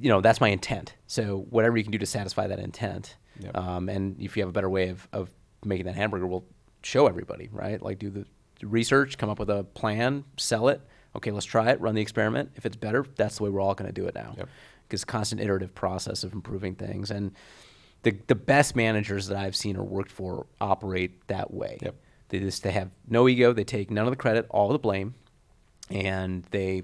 [0.00, 0.94] you know, that's my intent.
[1.08, 3.56] So whatever you can do to satisfy that intent, Yep.
[3.56, 5.28] um, and if you have a better way of, of
[5.64, 6.44] making that hamburger, we'll
[6.82, 7.80] show everybody, right?
[7.80, 8.26] Like do the
[8.62, 10.80] research, come up with a plan, sell it.
[11.16, 12.52] Okay, let's try it, run the experiment.
[12.54, 14.34] If it's better, that's the way we're all going to do it now.
[14.36, 14.48] Yep.
[14.86, 17.32] Because constant iterative process of improving things, and
[18.02, 21.78] the the best managers that I've seen or worked for operate that way.
[21.80, 21.94] Yep.
[22.28, 23.52] They just they have no ego.
[23.52, 25.14] They take none of the credit, all the blame,
[25.90, 26.82] and they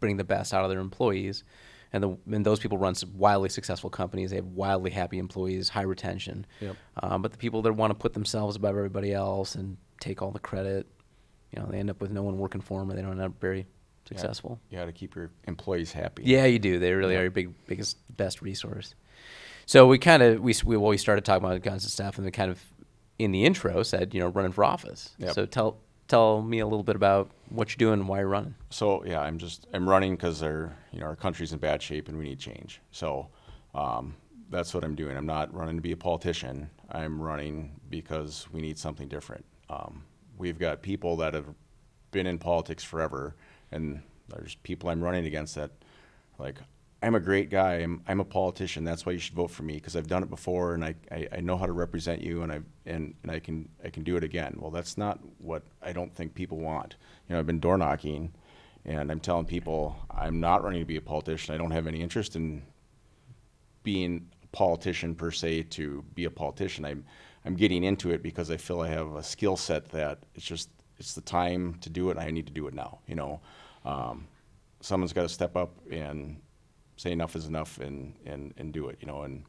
[0.00, 1.44] bring the best out of their employees.
[1.92, 4.30] And, the, and those people run some wildly successful companies.
[4.30, 6.44] They have wildly happy employees, high retention.
[6.60, 6.76] Yep.
[7.02, 10.30] Um, but the people that want to put themselves above everybody else and take all
[10.30, 10.86] the credit,
[11.52, 13.22] you know, they end up with no one working for them, and they don't end
[13.22, 13.66] up very
[14.06, 14.60] successful.
[14.70, 16.22] You got to keep your employees happy.
[16.24, 16.78] Yeah, you do.
[16.78, 17.20] They really Yeah.
[17.20, 18.94] are your big, biggest, best resource.
[19.64, 22.24] So we kind of we we well, we started talking about guns and stuff, and
[22.24, 22.62] we kind of
[23.18, 25.10] in the intro said you know running for office.
[25.18, 25.34] Yep.
[25.34, 28.54] So tell tell me a little bit about what you're doing and why you're running.
[28.70, 32.08] So yeah, I'm just I'm running because they're you know our country's in bad shape
[32.08, 32.80] and we need change.
[32.90, 33.28] So
[33.74, 34.14] um,
[34.50, 35.16] that's what I'm doing.
[35.16, 36.70] I'm not running to be a politician.
[36.90, 39.44] I'm running because we need something different.
[39.68, 40.04] Um,
[40.38, 41.46] we've got people that have
[42.12, 43.34] been in politics forever,
[43.72, 45.70] and there's people I'm running against that
[46.38, 46.56] like
[47.02, 47.74] I'm a great guy.
[47.74, 48.82] I'm, I'm a politician.
[48.82, 51.28] That's why you should vote for me because I've done it before and I, I,
[51.32, 54.16] I know how to represent you and I and, and I can I can do
[54.16, 54.56] it again.
[54.58, 56.96] Well, that's not what I don't think people want.
[57.28, 58.32] You know, I've been door knocking,
[58.84, 61.54] and I'm telling people I'm not running to be a politician.
[61.54, 62.62] I don't have any interest in
[63.82, 66.84] being a politician per se to be a politician.
[66.84, 67.04] I'm
[67.44, 70.70] I'm getting into it because I feel I have a skill set that it's just
[70.98, 72.16] it's the time to do it.
[72.16, 73.00] I need to do it now.
[73.06, 73.40] You know,
[73.84, 74.26] um,
[74.80, 76.40] someone's got to step up and
[76.96, 78.98] say enough is enough and, and, and do it.
[79.00, 79.44] You know, and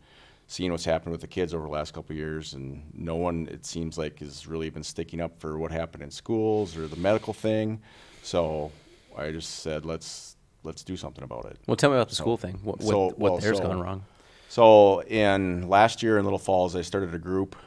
[0.48, 3.48] seeing what's happened with the kids over the last couple of years, and no one
[3.52, 6.96] it seems like has really been sticking up for what happened in schools or the
[6.96, 7.82] medical thing.
[8.24, 8.72] So
[9.18, 11.58] I just said let's let's do something about it.
[11.68, 12.60] Well, tell me about the So- school thing.
[12.64, 14.04] What what, so- what well, there's so- gone wrong?
[14.50, 17.58] So in last year in Little Falls, I started a group,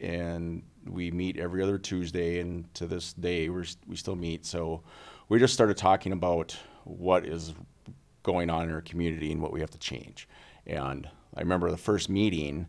[0.00, 4.44] and we meet every other Tuesday, and to this day we're, we still meet.
[4.44, 4.82] So
[5.28, 7.54] we just started talking about what is
[8.24, 10.26] going on in our community and what we have to change.
[10.66, 12.66] And I remember the first meeting.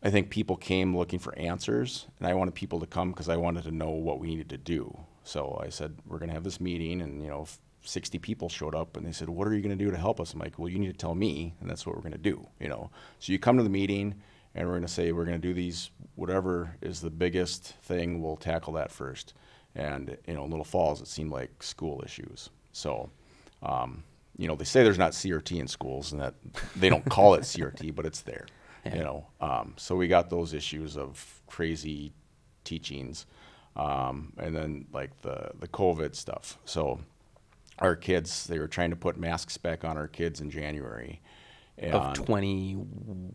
[0.00, 3.36] I think people came looking for answers, and I wanted people to come because I
[3.36, 4.96] wanted to know what we needed to do.
[5.24, 7.46] So I said, "We're going to have this meeting," and you know,
[7.82, 10.20] 60 people showed up, and they said, "What are you going to do to help
[10.20, 12.18] us?" I'm like, "Well, you need to tell me, and that's what we're going to
[12.18, 14.14] do." You know, so you come to the meeting,
[14.54, 15.90] and we're going to say we're going to do these.
[16.14, 19.34] Whatever is the biggest thing, we'll tackle that first.
[19.74, 22.50] And you know, in Little Falls, it seemed like school issues.
[22.72, 23.10] So.
[23.60, 24.04] Um,
[24.38, 26.34] you know, they say there's not CRT in schools and that
[26.76, 28.46] they don't call it CRT, but it's there.
[28.84, 28.94] Yeah.
[28.94, 32.12] You know, um, so we got those issues of crazy
[32.64, 33.26] teachings,
[33.76, 36.58] um, and then like the the COVID stuff.
[36.64, 37.00] So
[37.80, 41.20] our kids, they were trying to put masks back on our kids in January.
[41.82, 42.74] Of and- twenty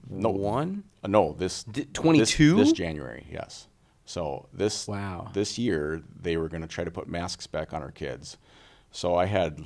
[0.08, 0.84] one.
[1.04, 2.56] uh, no, this D- this- 22?
[2.56, 3.68] This, January, yes.
[4.06, 5.30] So this Wow.
[5.34, 8.38] this year they were going to try to put masks back on our kids.
[8.92, 9.62] So I had,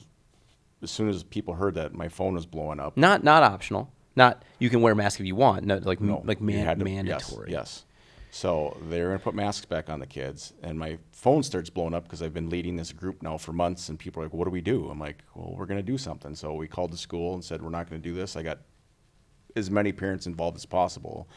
[0.81, 2.97] as soon as people heard that, my phone was blowing up.
[2.97, 3.91] Not not optional.
[4.15, 5.65] Not you can wear a mask if you want.
[5.65, 7.51] No, like No, like man, to- mandatory.
[7.51, 7.83] Yes, yes.
[8.29, 11.93] So they're going to put masks back on the kids, and my phone starts blowing
[11.93, 14.45] up because I've been leading this group now for months, and people are like, "What
[14.45, 16.97] do we do?" I'm like, "Well, we're going to do something." So we called the
[16.97, 18.59] school and said, "We're not going to do this." I got
[19.55, 21.27] as many parents involved as possible.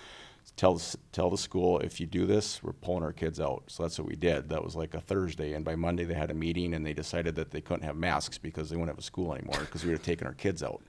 [0.56, 3.64] Tell the, tell the school if you do this, we're pulling our kids out.
[3.68, 4.50] So that's what we did.
[4.50, 7.34] That was like a Thursday, and by Monday they had a meeting and they decided
[7.36, 9.98] that they couldn't have masks because they wouldn't have a school anymore because we would
[9.98, 10.82] have taken our kids out.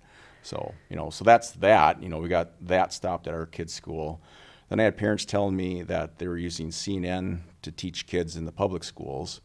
[0.44, 2.02] So you know, so that's that.
[2.02, 4.22] You know, we got that stopped at our kids' school.
[4.70, 8.46] Then I had parents telling me that they were using CNN to teach kids in
[8.46, 9.42] the public schools,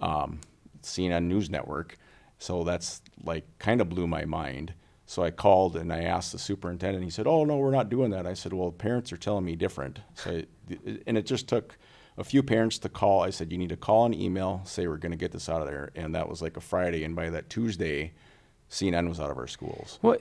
[0.00, 0.40] um,
[0.82, 1.96] CNN News Network.
[2.38, 4.74] So that's like kind of blew my mind.
[5.08, 7.02] So I called and I asked the superintendent.
[7.02, 9.56] He said, "Oh no, we're not doing that." I said, "Well, parents are telling me
[9.56, 11.78] different." So, I, and it just took
[12.18, 13.22] a few parents to call.
[13.22, 15.62] I said, "You need to call and email, say we're going to get this out
[15.62, 18.12] of there." And that was like a Friday, and by that Tuesday,
[18.68, 19.98] CNN was out of our schools.
[20.02, 20.18] Well,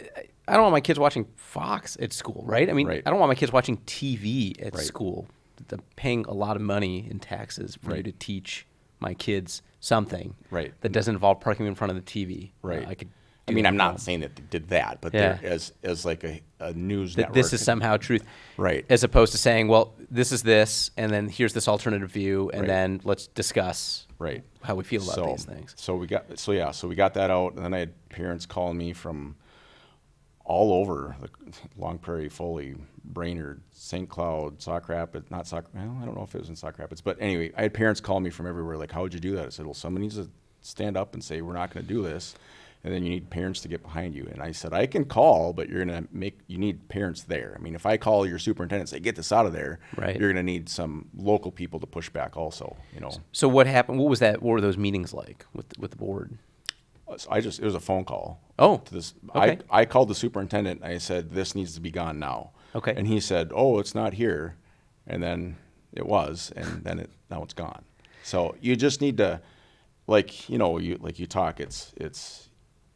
[0.47, 2.69] I- don't want my kids watching Fox at school, right?
[2.69, 3.03] I mean, Right.
[3.05, 4.85] I don't want my kids watching TV at Right.
[4.85, 5.27] school.
[5.69, 8.65] I'm paying a lot of money in taxes for you to teach
[9.01, 10.73] my kids something Right.
[10.79, 12.53] that doesn't involve parking in front of the TV.
[12.63, 12.87] Uh, Right.
[12.87, 13.09] I could.
[13.47, 15.37] I mean, I'm not saying that they did that, but Yeah.
[15.41, 17.35] as as like a, a news that network.
[17.35, 18.23] this is somehow truth,
[18.57, 18.85] Right.
[18.89, 22.61] As opposed to saying, well, this is this, and then here's this alternative view, and
[22.61, 22.67] Right.
[22.67, 25.73] then let's discuss right how we feel about so, these things.
[25.77, 28.45] So we got so yeah, so we got that out, and then I had parents
[28.45, 29.35] calling me from
[30.43, 31.29] all over the
[31.77, 34.07] Long Prairie, Foley, Brainerd, St.
[34.07, 35.65] Cloud, Sauk Rapids, not Sauk.
[35.73, 37.99] Well, I don't know if it was in Sauk Rapids, but anyway, I had parents
[37.99, 38.77] call me from everywhere.
[38.77, 39.45] Like, how would you do that?
[39.45, 40.29] I said, well, someone needs to
[40.61, 42.33] stand up and say we're not going to do this,
[42.83, 44.27] and then you need parents to get behind you.
[44.31, 47.55] And I said, I can call, but you're going to make you need parents there.
[47.57, 50.15] I mean, if I call your superintendent and say get this out of there, Right.
[50.17, 52.77] you're going to need some local people to push back also.
[52.93, 53.11] You know.
[53.31, 53.99] So what happened?
[53.99, 54.41] What was that?
[54.41, 56.37] What were those meetings like with with the board?
[57.17, 58.41] So I just it was a phone call.
[58.59, 59.13] Oh, to this.
[59.35, 59.59] okay.
[59.71, 60.81] I I called the superintendent.
[60.81, 62.51] and I said this needs to be gone now.
[62.75, 62.93] Okay.
[62.95, 64.55] And he said, "Oh, it's not here,"
[65.07, 65.55] and then
[65.93, 67.83] it was, and then it now it's gone.
[68.23, 69.39] So you just need to,
[70.05, 71.59] like you know, you like you talk.
[71.61, 72.46] It's it's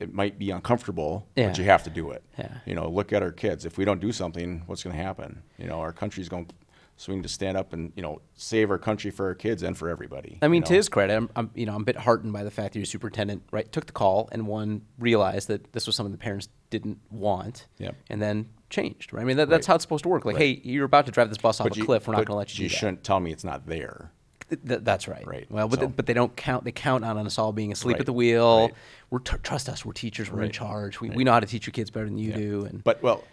[0.02, 1.50] it might be uncomfortable, Yeah.
[1.50, 2.24] but you have to do it.
[2.38, 2.58] Yeah.
[2.66, 3.66] You know, look at our kids.
[3.66, 5.44] If we don't do something, what's going to happen?
[5.58, 6.50] You know, our country's going.
[6.98, 9.64] So we need to stand up and you know save our country for our kids
[9.64, 10.38] and for everybody.
[10.44, 12.44] I mean, you to his credit, I'm, I'm you know I'm a bit heartened by
[12.44, 15.96] the fact that your superintendent right took the call and one realized that this was
[15.96, 17.96] something the parents didn't want, Yep.
[18.12, 19.14] and then changed.
[19.14, 19.22] Right?
[19.22, 19.72] I mean, that, that's Right.
[19.74, 20.26] how it's supposed to work.
[20.26, 22.08] Like, hey, you're about to drive this bus off But a you- cliff.
[22.08, 22.64] We're not going to let you.
[22.64, 24.12] You shouldn't tell me it's not there.
[24.52, 25.26] Th- th- that's right.
[25.26, 25.48] Right.
[25.50, 26.64] Well, but, So- th- but they don't count.
[26.66, 28.00] They count on us all being asleep Right.
[28.02, 28.66] at the wheel.
[28.66, 28.74] Right.
[29.10, 29.86] We're t- trust us.
[29.86, 30.30] We're teachers.
[30.32, 31.00] We're in charge.
[31.02, 32.38] We, we know how to teach your kids better than you Yeah.
[32.38, 32.66] do.
[32.66, 33.24] And But well,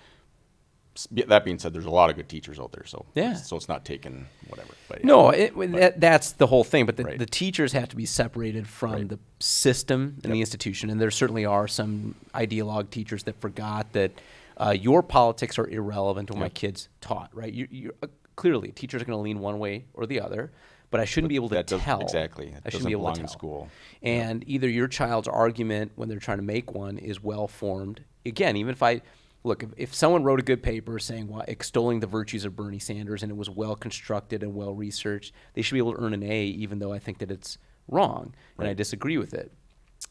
[1.27, 3.35] that being said, there's a lot of good teachers out there, so Yeah.
[3.35, 4.73] so it's not taken whatever.
[4.89, 5.05] But.
[5.05, 6.87] No, it, that, that's the whole thing.
[6.87, 7.19] But the, Right.
[7.19, 9.09] the teachers have to be separated from Right.
[9.09, 10.91] the system and the institution.
[10.91, 14.11] And there certainly are some ideologue teachers that forgot that
[14.57, 17.31] uh, your politics are irrelevant to what my kids taught.
[17.33, 17.53] Right?
[17.53, 20.51] You, you uh, clearly teachers are going to lean one way or the other.
[20.91, 22.01] But I shouldn't be able to that does- tell.
[22.01, 22.49] exactly.
[22.49, 23.29] It I shouldn't be able to in tell.
[23.29, 23.69] school.
[24.03, 28.05] And either your child's argument when they're trying to make one is well formed.
[28.25, 29.03] Again, even if I
[29.45, 32.79] look, if, if someone wrote a good paper saying why extolling the virtues of Bernie
[32.79, 36.15] Sanders and it was well constructed and well researched, they should be able to earn
[36.15, 39.53] an A, even though I think that it's wrong and I disagree with it.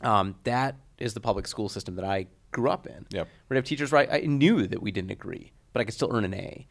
[0.02, 3.06] Um, that is the public school system that I grew up in.
[3.10, 3.28] Yep.
[3.50, 4.08] We'd have teachers right.
[4.12, 6.68] I knew that we didn't agree, but I could still earn an A.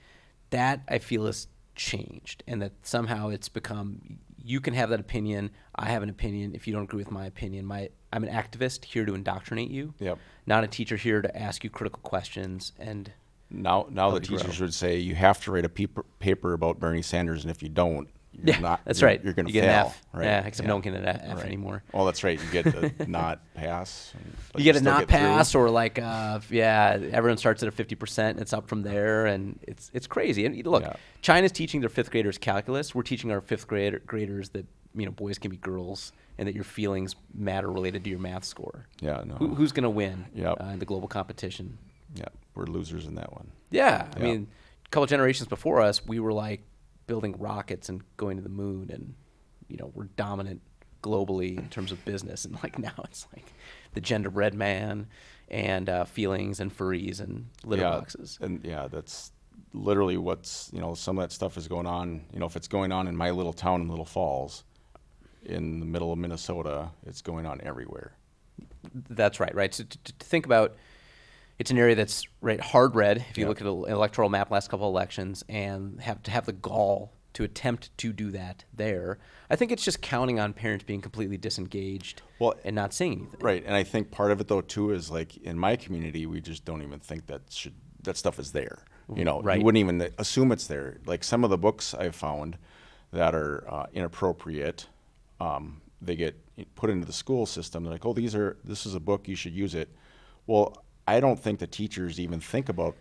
[0.51, 5.51] That I feel has changed, and that somehow it's become you can have that opinion.
[5.75, 6.55] I have an opinion.
[6.55, 9.95] If you don't agree with my opinion, my I'm an activist here to indoctrinate you.
[9.99, 10.19] Yep.
[10.47, 13.13] Not a teacher here to ask you critical questions and.
[13.49, 14.39] Now, now the Help you grow.
[14.39, 17.63] teachers would say you have to write a paper, paper about Bernie Sanders, and if
[17.63, 18.09] you don't,
[18.45, 18.81] you're Yeah, not.
[18.85, 19.25] that's you're- right.
[19.25, 19.71] You're going to You fail.
[19.71, 20.03] get an F.
[20.13, 20.25] Right?
[20.25, 21.47] Yeah, except no one can get an F Right.
[21.47, 21.83] anymore.
[21.93, 22.39] Well, that's right.
[22.41, 24.13] You get the not pass.
[24.57, 25.07] you get a not through.
[25.07, 29.27] pass or like uh, yeah everyone starts at a 50% and it's up from there
[29.27, 30.95] and it's it's crazy and look Yeah.
[31.23, 35.13] china's teaching their fifth graders calculus we're teaching our fifth grader, graders that you know
[35.13, 39.23] boys can be girls and that your feelings matter related to your math score Yeah,
[39.27, 39.35] no.
[39.35, 40.57] Who, who's going to win Yep.
[40.61, 41.79] uh, in the global competition
[42.15, 43.51] Yeah, we're losers in that one.
[43.71, 44.25] yeah i Yeah.
[44.25, 44.49] mean
[44.85, 46.63] a couple generations before us we were like
[47.07, 49.15] building rockets and going to the moon and
[49.69, 50.61] you know we're dominant
[51.03, 53.53] globally in terms of business and like now it's like
[53.95, 55.07] the genderbread man
[55.49, 59.33] and uh, feelings and furries and litter yeah, boxes And yeah, that's
[59.73, 62.25] literally what's you know some of that stuff is going on.
[62.33, 64.65] You know, if it's going on in my little town in Little Falls,
[65.45, 68.17] in the middle of Minnesota, it's going on everywhere.
[69.11, 69.73] That's right, right.
[69.73, 70.77] So to, to think about,
[71.59, 73.25] it's an area that's right hard red.
[73.31, 73.49] If you Yeah.
[73.49, 77.45] look at an electoral map last couple elections, and have to have the gall to
[77.45, 79.19] attempt to do that there,
[79.51, 83.41] I think it's just counting on parents being completely disengaged Well, and not saying anything.
[83.41, 86.41] Right, and I think part of it though too is like in my community, we
[86.41, 88.85] just don't even think that should that stuff is there.
[89.15, 89.59] You know, Right.
[89.59, 90.99] you wouldn't even assume it's there.
[91.07, 92.57] Like some of the books I've found
[93.13, 94.89] that are uh, inappropriate,
[95.41, 96.35] um, they get
[96.75, 97.83] put into the school system.
[97.85, 99.91] They're like, oh, these are this is a book, you should use it.
[100.47, 102.97] Well, I don't think the teachers even think about.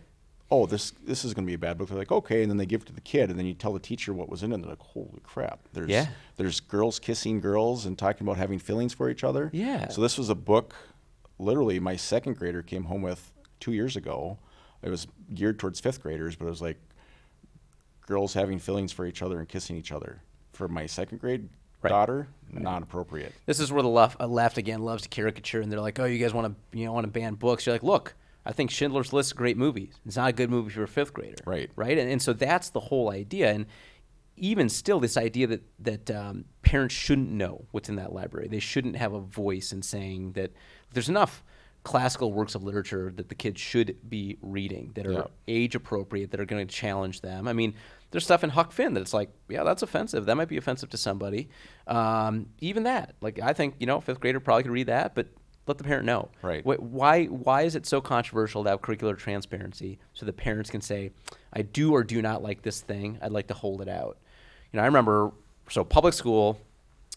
[0.48, 1.88] Oh, this this is going to be a bad book.
[1.88, 3.72] They're like, okay, and then they give it to the kid, and then you tell
[3.72, 4.54] the teacher what was in it.
[4.54, 5.58] And they're like, holy crap!
[5.72, 6.06] There's Yeah.
[6.36, 9.50] there's girls kissing girls and talking about having feelings for each other.
[9.52, 9.88] Yeah.
[9.88, 10.72] So this was a book,
[11.40, 14.38] literally, my second grader came home with two years ago.
[14.82, 16.78] It was geared towards fifth graders, but it was like
[18.06, 20.22] girls having feelings for each other and kissing each other.
[20.52, 21.48] For my second grade
[21.82, 21.90] Right.
[21.90, 23.32] daughter, not appropriate.
[23.46, 26.04] This is where the left, uh, left again loves to caricature, and they're like, "Oh,
[26.04, 28.70] you guys want to, you know, want to ban books?" You're like, "Look, I think
[28.70, 29.90] Schindler's List is a great movie.
[30.04, 31.70] It's not a good movie for a fifth grader." Right.
[31.76, 31.98] Right.
[31.98, 33.52] And, and so that's the whole idea.
[33.52, 33.66] And
[34.36, 38.48] even still, this idea that that um, parents shouldn't know what's in that library.
[38.48, 40.52] They shouldn't have a voice in saying that
[40.92, 41.42] there's enough
[41.86, 45.26] classical works of literature that the kids should be reading that are Yeah.
[45.46, 47.46] age appropriate that are going to challenge them.
[47.46, 47.74] I mean,
[48.10, 50.26] there's stuff in Huck Finn that it's like, yeah, that's offensive.
[50.26, 51.48] That might be offensive to somebody.
[51.86, 55.28] Um, even that, like, I think you know, fifth grader probably could read that, but
[55.68, 56.28] let the parent know.
[56.42, 56.62] Right.
[56.64, 57.26] Wh- Why?
[57.26, 61.12] Why is it so controversial to have curricular transparency so the parents can say,
[61.52, 63.18] I do or do not like this thing.
[63.22, 64.18] I'd like to hold it out.
[64.72, 65.30] You know, I remember
[65.70, 66.58] so public school,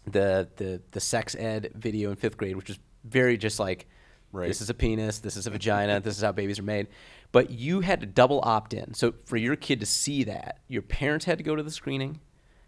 [0.06, 3.88] the the the sex ed video in fifth grade, which was very just like
[4.32, 4.48] Right.
[4.48, 6.88] this is a penis, this is a vagina, this is how babies are made.
[7.32, 8.94] But you had to double opt in.
[8.94, 12.20] So for your kid to see that, your parents had to go to the screening,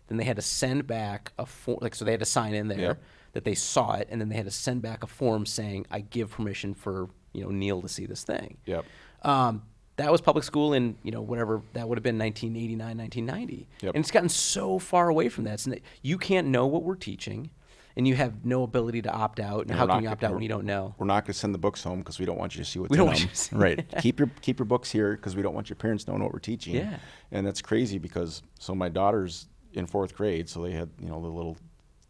[0.08, 2.68] then they had to send back a form, like so they had to sign in
[2.68, 3.04] there Yep.
[3.34, 6.02] that they saw it, and then they had to send back a form saying, "I
[6.02, 8.86] give permission for you know Neil to see this thing." Yep.
[9.24, 9.62] Um,
[9.98, 13.96] that was public school in you know whatever that would have been 1989, 1990, Yep.
[13.96, 15.54] and it's gotten so far away from that.
[15.66, 15.68] It's
[16.02, 17.52] you can't know what we're teaching,
[17.96, 19.62] and you have no ability to opt out.
[19.62, 20.96] And, And how can you opt out when you don't know?
[20.98, 22.80] We're not going to send the books home because we don't want you to see
[22.80, 23.28] what's We in don't want them.
[23.28, 23.86] you to see- right.
[24.02, 26.40] keep your keep your books here because we don't want your parents knowing what we're
[26.40, 26.76] teaching.
[26.76, 26.98] Yeah.
[27.32, 31.22] And that's crazy because so my daughter's in fourth grade, so they had you know
[31.22, 31.58] the little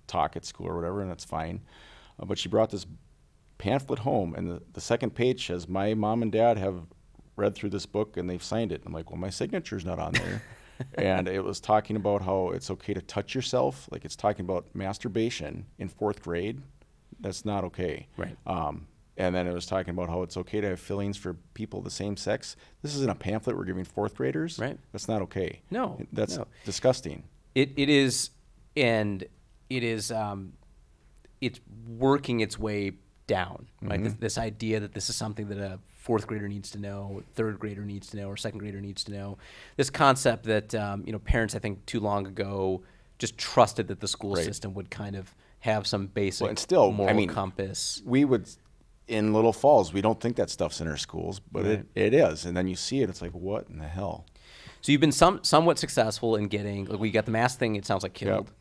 [0.07, 1.61] talk at school or whatever, and that's fine.
[2.19, 2.85] Uh, but she brought this
[3.57, 6.81] pamphlet home, and the, the second page says, "My mom and dad have
[7.35, 10.13] read through this book and they've signed it." I'm like, "Well, my signature's not on
[10.13, 10.41] there."
[10.95, 14.67] and it was talking about how it's okay to touch yourself, like it's talking about
[14.73, 16.61] masturbation in fourth grade.
[17.19, 18.07] That's not okay.
[18.17, 18.35] Right.
[18.47, 21.79] Um, and then it was talking about how it's okay to have feelings for people
[21.79, 22.55] of the same sex.
[22.81, 24.57] This isn't a pamphlet we're giving fourth graders.
[24.57, 24.79] Right.
[24.91, 25.61] That's not okay.
[25.69, 26.47] No, That's no.
[26.65, 27.23] disgusting.
[27.53, 28.29] It it is,
[28.77, 29.23] and
[29.69, 30.53] it is um,
[31.41, 32.93] it's working its way
[33.27, 33.67] down.
[33.81, 37.21] Right, this, this idea that this is something that a fourth grader needs to know,
[37.35, 39.37] third grader needs to know, or second grader needs to know.
[39.77, 42.81] This concept that um, you know parents, I think, too long ago
[43.19, 44.43] just trusted that the school Right.
[44.43, 48.01] system would kind of have some basic Well, and still, I moral mean, compass.
[48.03, 48.49] We would,
[49.07, 51.71] in Little Falls, we don't think that stuff's in our schools, but Right.
[51.73, 52.45] it, it is.
[52.45, 54.25] And then you see it, it's like, what in the hell?
[54.81, 57.75] So you've been some somewhat successful in getting like we got the mask thing.
[57.75, 58.51] It sounds like killed.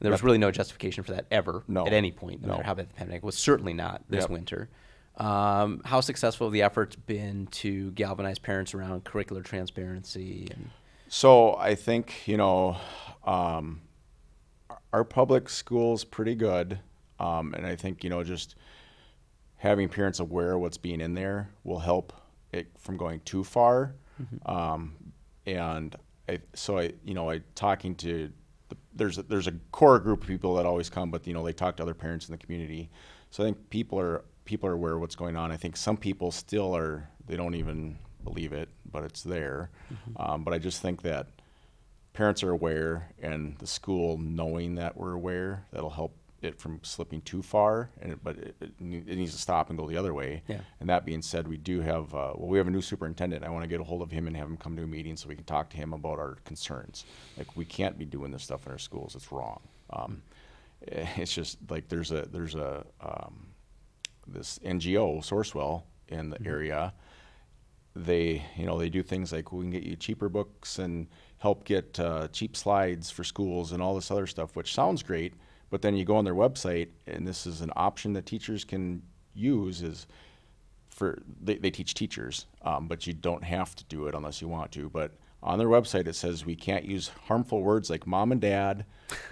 [0.00, 1.86] There was really no justification for that ever No.
[1.86, 2.52] at any point, no, No.
[2.54, 3.36] matter how bad the pandemic was.
[3.36, 4.30] Certainly not this Yep.
[4.30, 4.68] winter.
[5.16, 10.48] Um, how successful have the efforts been to galvanize parents around curricular transparency?
[10.50, 10.70] And,
[11.08, 12.76] So I think, you know,
[13.24, 13.82] um,
[14.92, 16.78] our- public school's pretty good.
[17.18, 18.54] Um, and I think, you know, just
[19.58, 22.12] having parents aware of what's being in there will help
[22.52, 23.94] it from going too far.
[24.46, 24.94] Um,
[25.46, 25.94] and
[26.28, 28.30] I, so I, you know, I talking to
[28.68, 31.44] the, there's a, there's a core group of people that always come, but you know,
[31.44, 32.90] they talk to other parents in the community.
[33.30, 35.50] So I think people are people are aware of what's going on.
[35.52, 39.70] I think some people still are they don't even believe it, but it's there.
[40.16, 41.26] Um, but I just think that
[42.12, 47.20] parents are aware and the school knowing that we're aware that'll help it from slipping
[47.22, 50.12] too far and it, but it, it, it needs to stop and go the other
[50.12, 50.58] way Yeah.
[50.80, 53.48] and that being said we do have uh, well we have a new superintendent i
[53.48, 55.28] want to get a hold of him and have him come to a meeting so
[55.28, 57.04] we can talk to him about our concerns
[57.38, 60.20] like we can't be doing this stuff in our schools it's wrong um,
[60.82, 63.46] it's just like there's a there's a um,
[64.26, 66.92] this ngo sourcewell in the area
[67.94, 71.08] they you know they do things like we can get you cheaper books and
[71.38, 75.34] help get uh, cheap slides for schools and all this other stuff which sounds great
[75.70, 79.02] but then you go on their website and this is an option that teachers can
[79.34, 80.06] use is
[80.88, 84.48] for they, they teach teachers um, but you don't have to do it unless you
[84.48, 88.32] want to but on their website it says we can't use harmful words like mom
[88.32, 88.86] and dad,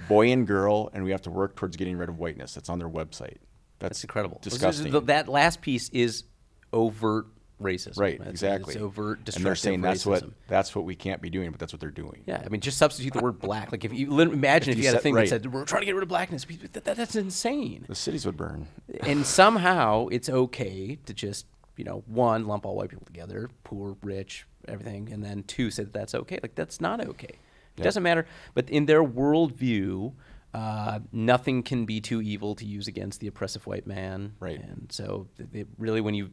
[0.09, 2.55] boy and girl, and we have to work towards getting rid of whiteness.
[2.55, 3.37] That's on their website.
[3.81, 4.39] That's, That's incredible.
[4.43, 4.93] Disgusting.
[4.93, 6.25] th- That last piece is
[6.73, 7.27] overt
[7.61, 7.99] racism.
[7.99, 8.75] right, It's- exactly.
[8.75, 11.73] It's overt and they're saying that's what that's what we can't be doing, but that's
[11.73, 12.23] what they're doing.
[12.27, 13.71] Yeah, I mean, just substitute the word black.
[13.73, 15.29] Like if you imagine if, you you had a thing right.
[15.29, 17.85] that said we're trying to get rid of blackness, that, that, that's insane.
[17.89, 18.67] The cities would burn.
[19.01, 23.97] and somehow it's okay to just you know one lump all white people together, poor,
[24.03, 26.39] rich, everything, and then two say that that's okay.
[26.43, 27.29] Like that's not okay.
[27.29, 27.39] It
[27.79, 27.85] Yep.
[27.85, 28.27] doesn't matter.
[28.55, 30.13] But in their worldview,
[30.53, 34.35] uh, nothing can be too evil to use against the oppressive white man.
[34.41, 34.61] Right.
[34.63, 36.31] And so they, really, when you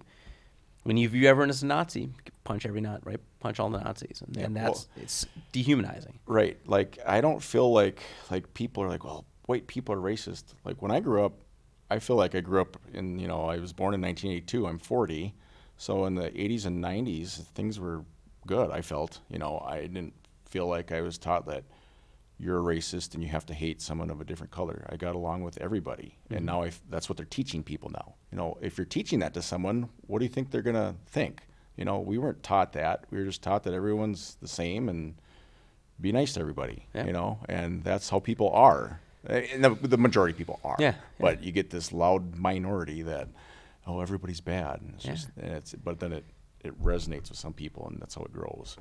[0.84, 2.10] when you view everyone as a Nazi,
[2.46, 3.20] punch every nut, right?
[3.42, 6.20] Punch all the Nazis, and, Yeah, and well- that's it's dehumanizing.
[6.26, 6.58] Right.
[6.66, 8.02] Like I don't feel like
[8.32, 10.44] like people are like, well, white people are racist.
[10.64, 11.34] Like when I grew up,
[11.90, 14.66] I feel like I grew up in you know I was born in 1982.
[14.68, 15.36] I'm 40,
[15.78, 18.04] so in the 80s and 90s things were
[18.48, 18.72] good.
[18.72, 20.14] I felt you know I didn't
[20.50, 21.66] feel like I was taught that
[22.40, 24.86] you're a racist and you have to hate someone of a different color.
[24.90, 28.16] I got along with everybody, and now I f that's what they're teaching people now.
[28.32, 31.42] You know, if you're teaching that to someone, what do you think they're gonna think?
[31.76, 33.06] You know, we weren't taught that.
[33.12, 35.16] We were just taught that everyone's the same and
[36.00, 37.06] be nice to everybody, Yeah.
[37.06, 39.00] you know, and that's how people are.
[39.26, 40.76] And the, the majority of people are.
[40.80, 43.28] Yeah, But you get this loud minority that,
[43.86, 44.82] oh, everybody's bad.
[44.82, 45.12] And it's Yeah.
[45.12, 46.26] just, and it's, but then it,
[46.64, 48.78] it resonates with some people, and that's how it grows.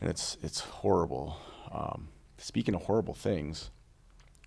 [0.00, 1.36] And it's it's horrible.
[1.72, 3.70] Um, speaking of horrible things,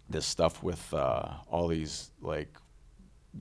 [0.10, 2.56] this stuff with uh, all these like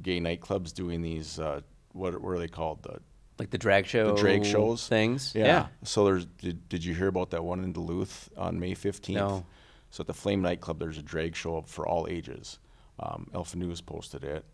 [0.02, 1.60] gay nightclubs doing these uh,
[1.92, 3.00] what what are they called the
[3.38, 5.32] Like the drag show, the drag shows things.
[5.34, 5.66] Yeah.
[5.84, 9.14] So there's did, did you hear about that one in Duluth on May 15th?
[9.14, 9.46] No.
[9.90, 12.58] So at the Flame nightclub, there's a drag show for all ages.
[13.00, 14.44] Um, Alpha News posted it,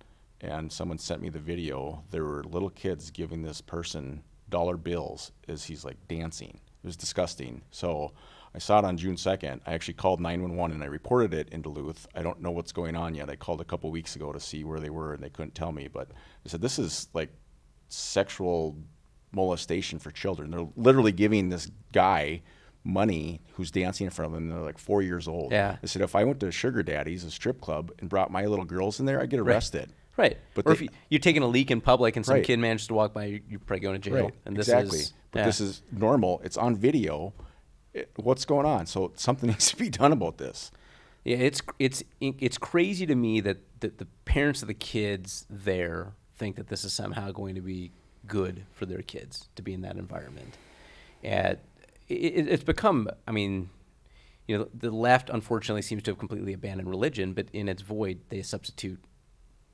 [0.40, 2.04] and someone sent me the video.
[2.10, 6.60] There were little kids giving this person dollar bills as he's like dancing.
[6.82, 7.62] It was disgusting.
[7.70, 8.12] So
[8.54, 9.60] I saw it on June 2nd.
[9.66, 12.06] I actually called 911 and I reported it in Duluth.
[12.14, 13.28] I don't know what's going on yet.
[13.28, 15.72] I called a couple weeks ago to see where they were, and they couldn't tell
[15.72, 15.88] me.
[15.88, 16.08] But
[16.46, 17.30] I said this is like
[17.88, 18.76] sexual
[19.32, 20.50] molestation for children.
[20.50, 22.42] They're literally giving this guy
[22.84, 24.48] money who's dancing in front of them.
[24.48, 25.50] They're like four years old.
[25.50, 25.76] Yeah.
[25.80, 28.64] They said if I went to Sugar Daddy's, a strip club, and brought my little
[28.64, 29.92] girls in there, I'd get arrested.
[30.16, 30.38] Right.
[30.54, 32.44] But or if they- you, you're taking a leak in public and some Right.
[32.44, 34.24] kid manages to walk by, you- you're probably going to jail.
[34.26, 34.34] Right.
[34.44, 35.00] And this exactly.
[35.00, 35.46] is but yeah.
[35.46, 36.40] this is normal.
[36.44, 37.34] It's on video.
[37.94, 38.86] It- what's going on?
[38.86, 40.70] So something needs to be done about this.
[41.24, 46.12] Yeah, it's it's it's crazy to me that, that the parents of the kids there
[46.36, 47.92] think that this is somehow going to be
[48.26, 50.58] good for their kids to be in that environment.
[51.22, 51.58] And
[52.08, 53.70] it, it, it's become, I mean,
[54.46, 58.20] you know, the left unfortunately seems to have completely abandoned religion, but in its void,
[58.28, 59.02] they substitute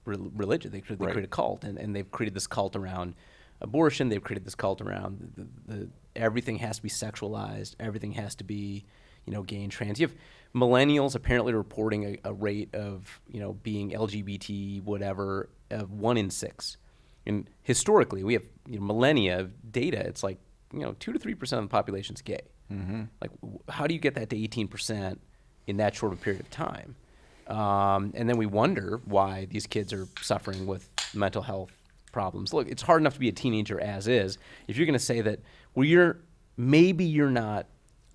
[0.05, 0.71] rel- religion.
[0.71, 1.13] They, they Right.
[1.13, 3.15] create a cult, and, and they've created this cult around
[3.61, 4.09] abortion.
[4.09, 5.33] They've created this cult around
[5.67, 5.89] the, the
[6.21, 7.75] everything has to be sexualized.
[7.81, 8.85] Everything has to be,
[9.25, 9.99] you know, gay and trans.
[9.99, 10.17] You have
[10.55, 16.31] millennials apparently reporting a, a rate of, you know, being LGBT, whatever, of one in
[16.31, 16.77] six.
[17.27, 19.99] And historically, we have you know, millennia of data.
[19.99, 20.39] It's like,
[20.73, 22.43] you know, two to three percent of the population's gay.
[22.73, 23.05] Mm-hmm.
[23.21, 23.31] Like,
[23.69, 25.21] how do you get that to eighteen percent
[25.67, 26.97] in that short of a period of time?
[27.47, 31.73] Um, and then we wonder why these kids are suffering with mental health
[32.13, 32.53] problems.
[32.53, 34.39] Look, it's hard enough to be a teenager as is.
[34.69, 35.41] If you're going to say that,
[35.75, 36.19] well, you're
[36.57, 37.67] maybe you're not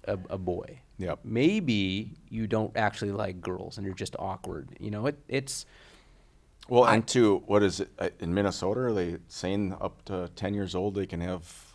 [0.06, 0.80] a, a boy.
[0.98, 1.20] Yep.
[1.24, 4.70] Maybe you don't actually like girls and you're just awkward.
[4.80, 5.66] You know, it, it's
[6.70, 8.80] Well, and to what is it uh, in Minnesota?
[8.82, 11.74] Are they saying up to ten years old they can have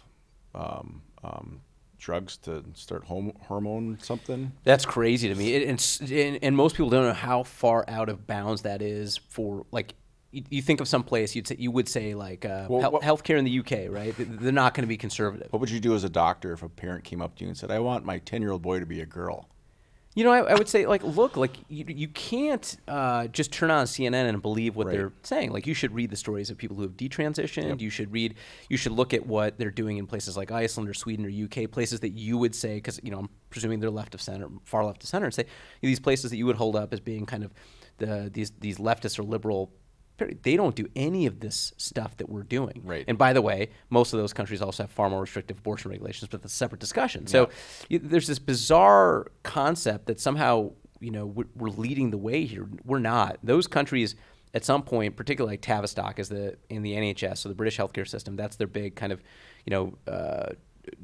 [0.54, 1.60] um, um,
[1.98, 4.52] drugs to start home, hormone something?
[4.64, 5.54] That's crazy to me.
[5.54, 9.66] It, and, and most people don't know how far out of bounds that is for
[9.70, 9.94] like.
[10.32, 12.92] You, you think of some place you'd say, you would say like uh, Well, hel-
[12.92, 14.14] what- healthcare in the UK, right?
[14.16, 15.52] They're not going to be conservative.
[15.52, 17.56] What would you do as a doctor if a parent came up to you and
[17.56, 19.48] said, "I want my ten-year-old boy to be a girl"?
[20.16, 23.70] You know, I, I would say like, look, like you, you can't uh, just turn
[23.70, 24.96] on CNN and believe what Right.
[24.96, 25.52] they're saying.
[25.52, 27.68] Like you should read the stories of people who have detransitioned.
[27.68, 27.80] Yep.
[27.80, 28.34] You should read.
[28.68, 31.70] You should look at what they're doing in places like Iceland or Sweden or UK,
[31.70, 34.84] places that you would say, because you know, I'm presuming they're left of center, far
[34.84, 35.46] left of center, and say
[35.80, 37.52] these places that you would hold up as being kind of
[37.98, 39.72] the these these leftist or liberal.
[40.42, 42.82] They don't do any of this stuff that we're doing.
[42.84, 43.04] Right.
[43.08, 46.28] And by the way, most of those countries also have far more restrictive abortion regulations,
[46.30, 47.26] but that's a separate discussion.
[47.26, 47.50] So
[47.88, 52.68] you, there's this bizarre concept that somehow you know we're, we're leading the way here.
[52.84, 53.38] We're not.
[53.42, 54.16] Those countries
[54.52, 58.08] at some point, particularly like Tavistock, is the in the NHS, so the British healthcare
[58.08, 58.36] system.
[58.36, 59.22] That's their big kind of
[59.64, 60.52] you know uh,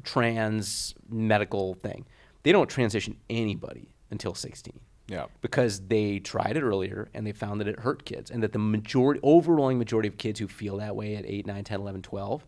[0.04, 2.06] trans medical thing.
[2.42, 4.78] They don't transition anybody until 16
[5.08, 5.26] Yeah.
[5.40, 8.58] because they tried it earlier and they found that it hurt kids and that the
[8.58, 12.46] majority overwhelming majority of kids who feel that way at 8 9 10 11 12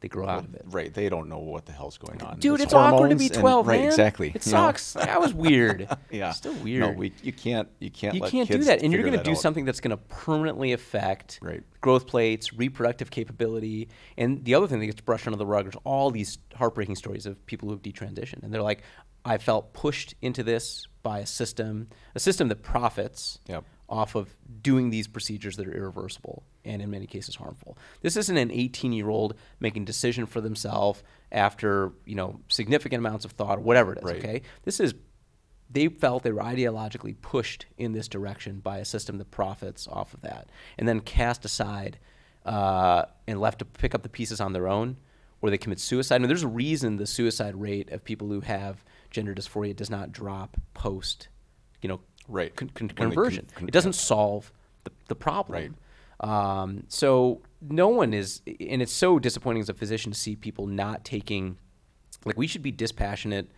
[0.00, 0.62] they grow out ah, of it.
[0.66, 0.92] Right.
[0.92, 2.38] They don't know what the hell's going on.
[2.38, 3.88] Dude, There's it's awkward to be hormones and- 12, right, man.
[3.88, 4.28] exactly.
[4.28, 4.50] It know?
[4.50, 4.92] sucks.
[4.94, 5.88] That was weird.
[6.10, 6.32] yeah.
[6.32, 6.80] Still weird.
[6.80, 7.68] No, we, you can't.
[7.80, 8.14] You can't.
[8.14, 9.38] you can't do that and you're going to do out.
[9.38, 11.62] something that's going to permanently affect Right.
[11.80, 15.74] growth plates reproductive capability and the other thing that gets brushed under the rug is
[15.84, 18.82] all these heartbreaking stories of people who've detransitioned and they're like
[19.24, 23.64] i felt pushed into this by a system a system that profits Yep.
[23.90, 28.36] Off of doing these procedures that are irreversible and in many cases harmful this isn't
[28.36, 33.58] an 18 year old making decision for themselves after you know significant amounts of thought
[33.58, 34.16] or whatever it is Right.
[34.16, 34.94] okay this is
[35.72, 40.12] they felt they were ideologically pushed in this direction by a system that profits off
[40.14, 41.96] of that, and then cast aside
[42.44, 44.96] uh, and left to pick up the pieces on their own,
[45.40, 46.16] or they commit suicide.
[46.16, 49.90] I mean, there's a reason the suicide rate of people who have gender dysphoria does
[49.90, 51.28] not drop post,
[51.82, 52.54] you know, Right.
[52.54, 53.46] con- con- conversion.
[53.54, 54.52] con- it doesn't solve
[54.84, 55.76] the, the problem.
[56.20, 60.66] Um, so no one is, and it's so disappointing as a physician to see people
[60.66, 61.58] not taking,
[62.24, 63.50] like we should be dispassionate,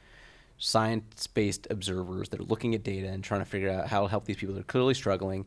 [0.58, 4.24] science-based observers that are looking at data and trying to figure out how to help
[4.26, 5.44] these people that are clearly struggling,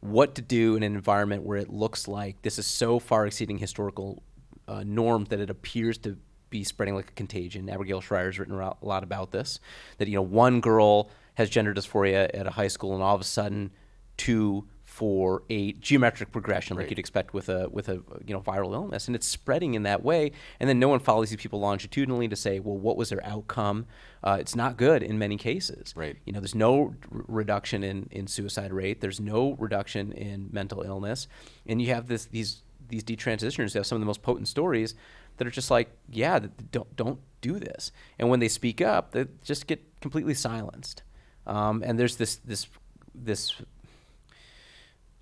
[0.00, 3.58] what to do in an environment where it looks like this is so far exceeding
[3.58, 4.22] historical
[4.68, 6.16] uh, norms that it appears to
[6.50, 7.68] be spreading like a contagion.
[7.68, 9.60] Abigail Shrier has written a lot about this.
[9.98, 13.20] That you know, one girl has gender dysphoria at a high school, and all of
[13.20, 13.70] a sudden,
[14.16, 16.90] two, four, eight, geometric progression like Right.
[16.90, 20.02] you'd expect with a with a you know viral illness, and it's spreading in that
[20.02, 20.32] way.
[20.58, 23.86] And then no one follows these people longitudinally to say, well, what was their outcome?
[24.24, 25.92] Uh, it's not good in many cases.
[25.94, 26.16] Right.
[26.24, 29.00] You know, there's no r- reduction in, in suicide rate.
[29.00, 31.28] There's no reduction in mental illness,
[31.66, 34.94] and you have this these these detransitioners who have some of the most potent stories
[35.36, 36.38] that are just like, yeah,
[36.72, 37.92] don't don't do this.
[38.18, 41.02] And when they speak up, they just get completely silenced.
[41.46, 42.66] Um, and there's this this
[43.14, 43.54] this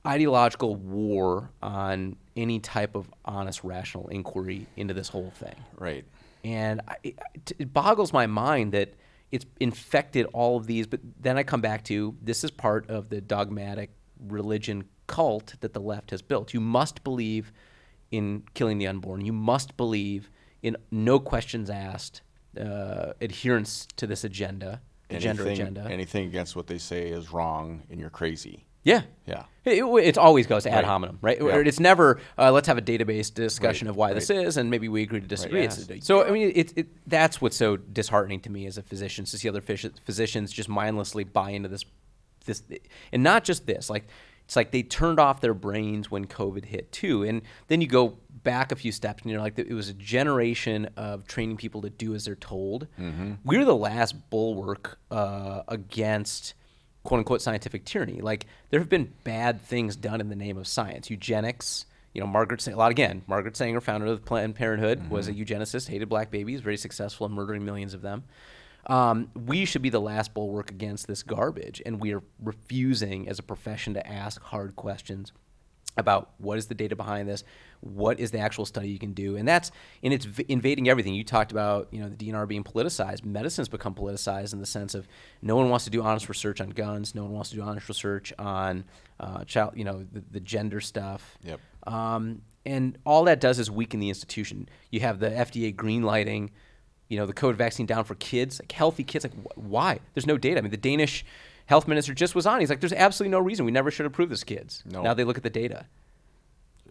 [0.06, 5.54] ideological war on any type of honest, rational inquiry into this whole thing.
[5.78, 6.04] Right.
[6.42, 7.18] And I, it,
[7.58, 8.94] it boggles my mind that
[9.32, 10.86] it's infected all of these.
[10.86, 13.90] But then I come back to this is part of the dogmatic
[14.28, 16.54] religion cult that the left has built.
[16.54, 17.52] You must believe
[18.10, 19.24] in killing the unborn.
[19.24, 20.30] You must believe
[20.62, 22.22] in no questions asked
[22.58, 24.80] uh, adherence to this agenda,
[25.14, 25.88] the gender Anything- agenda.
[25.90, 28.64] Anything against what they say is wrong, and you're crazy.
[28.82, 29.02] Yeah.
[29.26, 29.44] Yeah.
[29.64, 30.84] It, it always goes ad Right.
[30.84, 31.40] hominem, right?
[31.40, 31.56] Yeah.
[31.56, 34.90] It's never uh, let's have a database discussion Right, of why this is, and maybe
[34.90, 35.60] we agree to disagree.
[35.66, 36.04] Right, yes.
[36.06, 39.38] So I mean, it, it, that's what's so disheartening to me as a physician to
[39.38, 41.86] see other phys- physicians just mindlessly buy into this,
[42.44, 42.62] this,
[43.10, 43.88] and not just this.
[43.88, 44.06] Like
[44.44, 48.18] it's like they turned off their brains when COVID hit too, and then you go
[48.42, 51.90] back a few steps and you're like, it was a generation of training people to
[51.90, 52.86] do as they're told.
[53.00, 53.32] Mm-hmm.
[53.44, 56.54] We're the last bulwark uh, against
[57.04, 58.20] quote unquote scientific tyranny.
[58.20, 61.86] Like there have been bad things done in the name of science, eugenics.
[62.12, 63.22] You know, Margaret Sa- a lot again.
[63.26, 67.32] Margaret Sanger, founder of Planned Parenthood, was a eugenicist, hated black babies, very successful in
[67.32, 68.22] murdering millions of them.
[68.86, 73.38] Um, we should be the last bulwark against this garbage, and we are refusing as
[73.38, 75.32] a profession to ask hard questions
[75.96, 77.44] about what is the data behind this,
[77.80, 79.70] what is the actual study you can do, and that's
[80.02, 81.14] and it's v- invading everything.
[81.14, 83.24] You talked about you know the DNR being politicized.
[83.24, 85.06] Medicine's become politicized in the sense of
[85.42, 87.88] no one wants to do honest research on guns, no one wants to do honest
[87.88, 88.84] research on
[89.20, 91.38] uh, child, you know the, the gender stuff.
[91.44, 91.60] Yep.
[91.86, 94.68] Um, and all that does is weaken the institution.
[94.90, 96.50] You have the FDA green lighting,
[97.14, 99.24] you know, the COVID vaccine down for kids, like healthy kids.
[99.24, 100.00] Like, wh- why?
[100.14, 100.58] There's no data.
[100.58, 101.24] I mean, the Danish
[101.66, 102.58] health minister just was on.
[102.60, 103.64] He's like, there's absolutely no reason.
[103.64, 104.82] We never should approve this kids.
[104.84, 105.02] No.
[105.02, 105.86] Now they look at the data.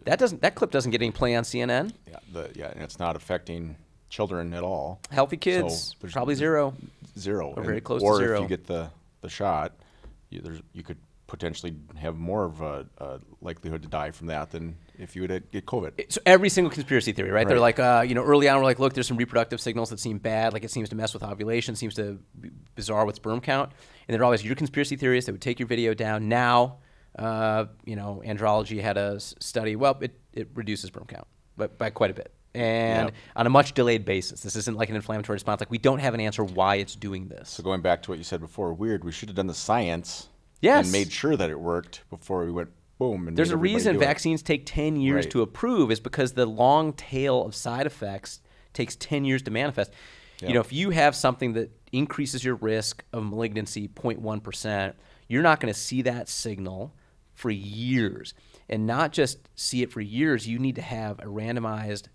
[0.04, 0.42] That doesn't.
[0.42, 1.92] That clip doesn't get any play on CNN.
[2.08, 2.16] Yeah.
[2.32, 2.70] The, yeah.
[2.70, 3.76] And it's not affecting
[4.08, 5.00] children at all.
[5.10, 6.74] Healthy So kids, there's- probably zero.
[7.18, 7.48] Zero.
[7.50, 8.36] Or And- very close to or zero.
[8.36, 9.72] if you get the the shot,
[10.30, 14.50] you, there's you could potentially have more of a, a likelihood to die from that
[14.50, 16.12] than if you would get COVID.
[16.12, 17.46] So every single conspiracy theory, right?
[17.46, 20.00] They're like, uh, you know, early on, we're like, look, there's some reproductive signals that
[20.00, 20.52] seem bad.
[20.52, 23.72] Like it seems to mess with ovulation, seems to be bizarre with sperm count.
[24.06, 25.26] And they're always your conspiracy theorists.
[25.26, 26.28] that would take your video down.
[26.28, 26.78] Now,
[27.18, 29.76] uh, you know, andrology had a study.
[29.76, 31.26] Well, it, it reduces sperm count,
[31.56, 32.32] but by quite a bit.
[32.54, 33.14] And Yep.
[33.34, 34.42] on a much delayed basis.
[34.42, 35.60] This isn't like an inflammatory response.
[35.60, 37.50] Like we don't have an answer why it's doing this.
[37.50, 39.02] So going back to what you said before, weird.
[39.02, 40.28] We should have done the science.
[40.60, 40.86] Yes.
[40.86, 42.70] And made sure that it worked before we went
[43.12, 43.34] boom.
[43.34, 44.04] There's a reason do it.
[44.04, 45.30] vaccines take 10 years Right.
[45.32, 48.40] to approve is because the long tail of side effects
[48.72, 49.90] takes 10 years to manifest.
[50.42, 54.94] You know, if you have something that increases your risk of malignancy 0.1%,
[55.28, 56.92] you're not going to see that signal
[57.32, 58.34] for years.
[58.68, 62.08] And not just see it for years, you need to have a randomized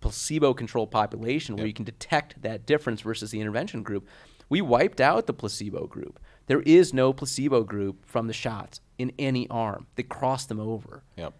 [0.00, 1.68] placebo controlled population where Yep.
[1.68, 4.06] you can detect that difference versus the intervention group.
[4.48, 6.20] We wiped out the placebo group.
[6.46, 9.86] There is no placebo group from the shots in any arm.
[9.96, 11.02] They crossed them over.
[11.16, 11.34] Yep.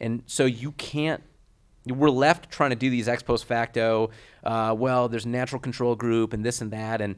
[0.00, 1.22] And so you can't
[1.86, 4.10] we're left trying to do these ex post facto.
[4.44, 7.16] Uh, well, there's a natural control group and this and that, and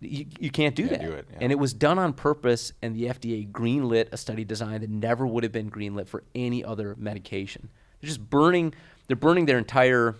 [0.00, 1.06] you, you can't do Can't that.
[1.06, 1.38] do it, yeah.
[1.40, 5.26] And it was done on purpose, and the FDA greenlit a study design that never
[5.26, 7.70] would have been greenlit for any other medication.
[8.00, 8.74] They're just burning.
[9.06, 10.16] They're burning their entire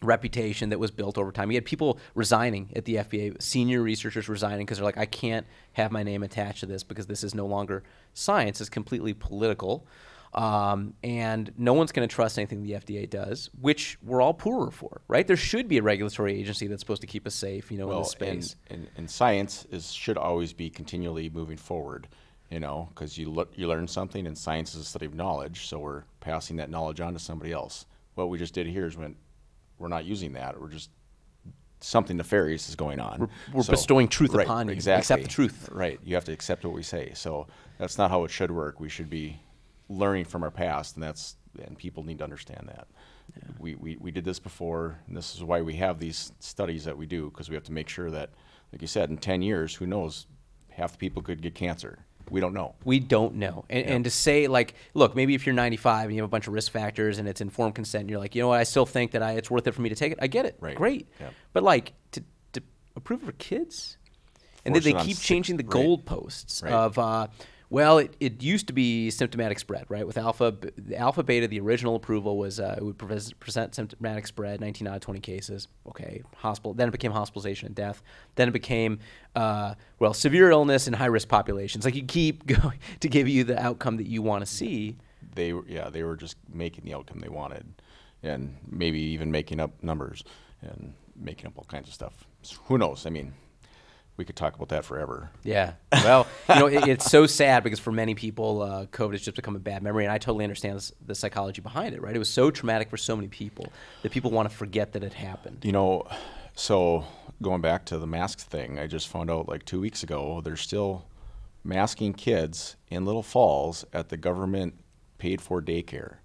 [0.00, 1.50] reputation that was built over time.
[1.50, 5.46] You had people resigning at the FDA, senior researchers resigning because they're like, I can't
[5.72, 7.82] have my name attached to this because this is no longer
[8.14, 9.86] science; it's completely political.
[10.34, 14.70] Um, and no one's going to trust anything the FDA does, which we're all poorer
[14.70, 15.26] for, right?
[15.26, 17.98] There should be a regulatory agency that's supposed to keep us safe, you know, in
[17.98, 18.56] this and, space.
[18.70, 22.08] and, and science is should always be continually moving forward,
[22.50, 25.66] you know, because you look you learn something, and science is a study of knowledge,
[25.66, 27.84] so we're passing that knowledge on to somebody else.
[28.14, 29.16] What we just did here is when
[29.82, 30.90] we're not using that, we're just
[31.80, 33.28] something nefarious is going on.
[33.52, 34.72] we're bestowing truth right, upon you.
[34.72, 35.00] Exactly.
[35.00, 35.68] Accept the truth.
[35.72, 35.98] Right.
[36.04, 37.10] You have to accept what we say.
[37.14, 38.78] So that's not how it should work.
[38.78, 39.40] We should be
[39.88, 42.86] learning from our past, and that's and people need to understand that.
[43.58, 46.96] We, we, we did this before, and this is why we have these studies that
[46.96, 48.30] we do, because we have to make sure that,
[48.72, 50.26] like you said, in 10 years, who knows,
[50.70, 52.04] half the people could get cancer.
[52.30, 52.74] We don't know.
[52.84, 53.64] We don't know.
[53.68, 56.46] And, and to say, like, look, maybe if you're 95 and you have a bunch
[56.46, 58.86] of risk factors and it's informed consent, and you're like, you know what, I still
[58.86, 60.18] think that I, it's worth it for me to take it.
[60.22, 60.56] I get it.
[60.60, 60.74] Right.
[60.76, 61.08] Great.
[61.20, 61.30] Yeah.
[61.52, 62.62] But, like, to, to
[62.96, 63.96] approve for kids?
[64.64, 66.72] And then they keep changing the goalposts Right.
[66.72, 67.26] of, uh,
[67.72, 70.06] well, it, it used to be symptomatic spread, right?
[70.06, 74.26] With alpha, the alpha beta, the original approval was uh, it would pres- present symptomatic
[74.26, 75.68] spread, 19 out of 20 cases.
[75.88, 76.74] Okay, hospital.
[76.74, 78.02] Then it became hospitalization and death.
[78.34, 78.98] Then it became,
[79.34, 81.86] uh, well, severe illness in high risk populations.
[81.86, 84.98] Like you keep going to give you the outcome that you want to see.
[85.34, 87.64] They were, yeah, they were just making the outcome they wanted,
[88.22, 90.24] and maybe even making up numbers
[90.60, 92.26] and making up all kinds of stuff.
[92.42, 93.06] So who knows?
[93.06, 93.32] I mean,
[94.16, 95.30] we could talk about that forever.
[95.42, 95.72] Yeah.
[95.92, 99.36] Well, you know, it, it's so sad because for many people, uh, COVID has just
[99.36, 102.02] become a bad memory, and I totally understand this, the psychology behind it.
[102.02, 102.14] Right?
[102.14, 105.14] It was so traumatic for so many people that people want to forget that it
[105.14, 105.64] happened.
[105.64, 106.06] You know,
[106.54, 107.04] so
[107.40, 110.56] going back to the mask thing, I just found out like two weeks ago, they're
[110.56, 111.06] still
[111.64, 114.74] masking kids in Little Falls at the government
[115.18, 116.16] paid for daycare.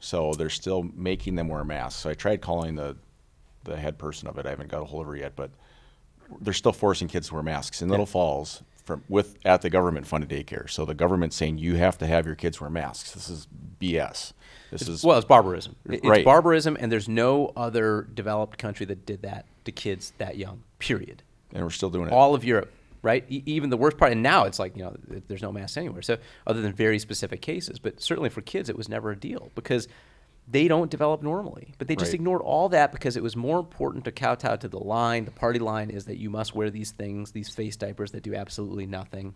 [0.00, 2.02] So they're still making them wear masks.
[2.02, 2.96] So I tried calling the,
[3.64, 4.46] the head person of it.
[4.46, 5.50] I haven't got a hold of her yet, but
[6.40, 10.06] they're still forcing kids to wear masks in Little Falls from with at the government
[10.06, 10.68] funded daycare.
[10.68, 13.12] So the government's saying you have to have your kids wear masks.
[13.12, 13.46] This is
[13.80, 14.32] BS.
[14.70, 15.76] This is Well, it's barbarism.
[15.88, 16.24] It's Right.
[16.24, 20.62] barbarism, and there's no other developed country that did that to kids that young.
[20.78, 21.22] Period.
[21.52, 22.12] and we're still doing it.
[22.12, 23.24] All of Europe, right?
[23.28, 24.96] E- even the worst part, and now it's like you know,
[25.28, 26.02] there's no masks anywhere.
[26.02, 26.18] So
[26.48, 29.86] other than very specific cases, but certainly for kids, it was never a deal because
[30.46, 31.72] they don't develop normally.
[31.78, 32.16] But they just Right.
[32.16, 35.24] ignored all that because it was more important to kowtow to the line.
[35.24, 38.34] The party line is that you must wear these things, these face diapers that do
[38.34, 39.34] absolutely nothing.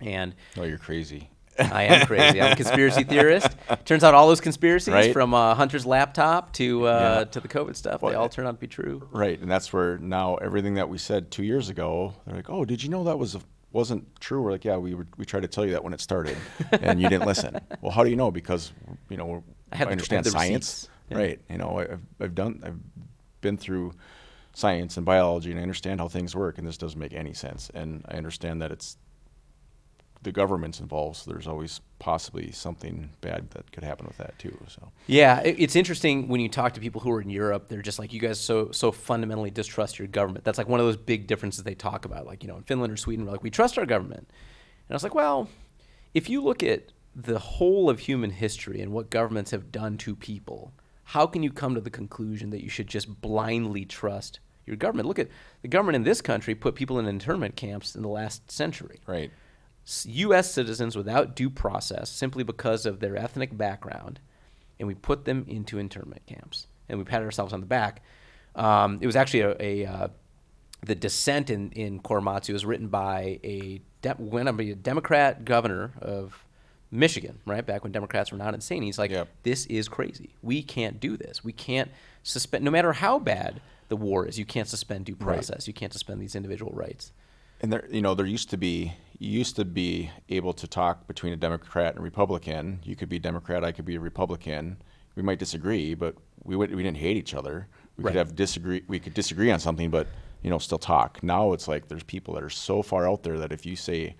[0.00, 1.30] And oh, you're crazy.
[1.58, 2.40] I am crazy.
[2.40, 3.46] I'm a conspiracy theorist.
[3.84, 5.12] Turns out all those conspiracies, Right.
[5.12, 7.24] from uh, Hunter's laptop to uh, Yeah.
[7.24, 9.06] to the COVID stuff, they all turn out to be true.
[9.12, 12.64] Right, and that's where now everything that we said two years ago, they're like, "Oh,
[12.64, 13.40] did you know that was a,
[13.70, 16.00] wasn't true?" We're like, "Yeah, we were, we tried to tell you that when it
[16.00, 16.38] started,
[16.72, 18.30] and you didn't listen." Well, how do you know?
[18.30, 18.72] Because
[19.10, 19.42] you know we're,
[19.72, 20.88] I I, have I understand the science.
[21.10, 21.18] Yeah.
[21.18, 21.40] right?
[21.48, 22.78] You know, I've I've done I've
[23.40, 23.92] been through
[24.54, 27.70] science and biology, and I understand how things work, and this doesn't make any sense.
[27.74, 28.96] And I understand that it's
[30.22, 34.56] the government's involved, so there's always possibly something bad that could happen with that too.
[34.68, 37.68] So Yeah, it, it's interesting when you talk to people who are in Europe.
[37.68, 40.44] They're just like, you guys so so fundamentally distrust your government.
[40.44, 42.26] That's like one of those big differences they talk about.
[42.26, 44.28] Like you know, in Finland or Sweden, we're like, we trust our government.
[44.28, 45.48] And I was like, well,
[46.14, 50.16] if you look at the whole of human history and what governments have done to
[50.16, 50.72] people,
[51.04, 55.08] how can you come to the conclusion that you should just blindly trust your government?
[55.08, 55.28] Look at
[55.60, 59.00] the government in this country put people in internment camps in the last century.
[59.06, 59.30] right,
[60.04, 60.50] U.S.
[60.50, 64.20] citizens without due process simply because of their ethnic background,
[64.78, 68.02] and we put them into internment camps, and we patted ourselves on the back.
[68.54, 70.08] Um, it was actually a, a uh,
[70.84, 75.44] the dissent in in Korematsu was written by a de- went to be a Democrat
[75.44, 76.46] governor of
[76.92, 78.82] Michigan, right back when Democrats were not insane.
[78.82, 79.28] He's like, Yep.
[79.42, 80.30] "This is crazy.
[80.42, 81.42] We can't do this.
[81.42, 81.90] We can't
[82.22, 84.38] suspend, no matter how bad the war is.
[84.38, 85.34] You can't suspend due Right.
[85.36, 85.66] process.
[85.66, 87.12] You can't suspend these individual rights."
[87.62, 91.06] And there, you know, there used to be you used to be able to talk
[91.06, 92.80] between a Democrat and Republican.
[92.82, 94.78] You could be a Democrat, I could be a Republican.
[95.14, 97.68] We might disagree, but we would, we didn't hate each other.
[97.96, 98.10] We Right.
[98.12, 98.82] could have disagree.
[98.88, 100.08] We could disagree on something, but
[100.42, 101.22] you know, still talk.
[101.22, 104.16] Now it's like there's people that are so far out there that if you say,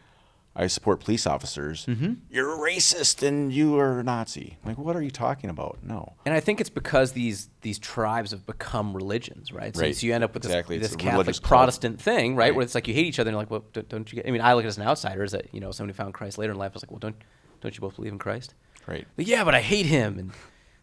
[0.55, 2.13] "I support police officers," Mm-hmm.
[2.31, 4.59] you're a racist and you are a Nazi.
[4.65, 5.79] Like, what are you talking about?
[5.83, 6.15] No.
[6.27, 9.75] And I think it's because these these tribes have become religions, right?
[9.75, 9.97] So, Right.
[9.97, 10.79] so you end up with Exactly.
[10.79, 11.43] this, this Catholic cult.
[11.43, 12.47] Protestant thing, right?
[12.47, 12.55] Right.
[12.55, 14.17] Where it's like you hate each other, and you're like, well, don't, don't you?
[14.17, 15.97] Get, I mean, I look at it as an outsider, is that you know somebody
[15.97, 16.73] found Christ later in life.
[16.73, 17.17] I was like, well, don't
[17.61, 18.55] don't you both believe in Christ?
[18.87, 19.07] Right.
[19.17, 20.33] But yeah, but I hate him, and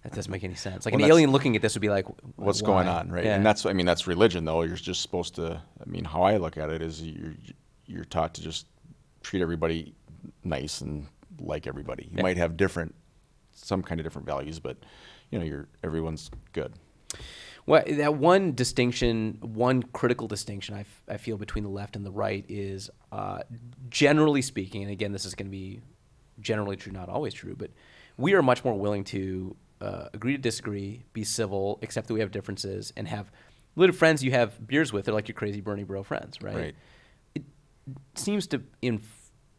[0.03, 0.85] that doesn't make any sense.
[0.85, 2.05] Like Well, an alien looking at this would be like,
[2.37, 2.65] what's why?
[2.67, 3.25] going on, right?
[3.25, 3.35] Yeah.
[3.35, 4.61] And that's I mean that's religion though.
[4.63, 5.61] You're just supposed to.
[5.85, 7.35] I mean, how I look at it is you're
[7.85, 8.65] you're taught to just
[9.21, 9.93] treat everybody
[10.43, 11.07] nice and
[11.39, 12.05] like everybody.
[12.05, 12.23] You Yeah.
[12.23, 12.93] might have different,
[13.53, 14.77] some kind of different values, but
[15.31, 16.73] you know, you're everyone's good.
[17.65, 22.03] Well, that one distinction, one critical distinction I, f- I feel between the left and
[22.05, 23.41] the right is, uh,
[23.89, 25.81] generally speaking, and again, this is going to be
[26.39, 27.69] generally true, not always true, but
[28.17, 32.19] we are much more willing to uh, agree to disagree, be civil, accept that we
[32.21, 33.31] have differences, and have
[33.75, 35.05] little friends you have beers with.
[35.05, 36.55] They're like your crazy Bernie bro friends, right?
[36.55, 36.75] Right.
[38.15, 39.01] Seems to, in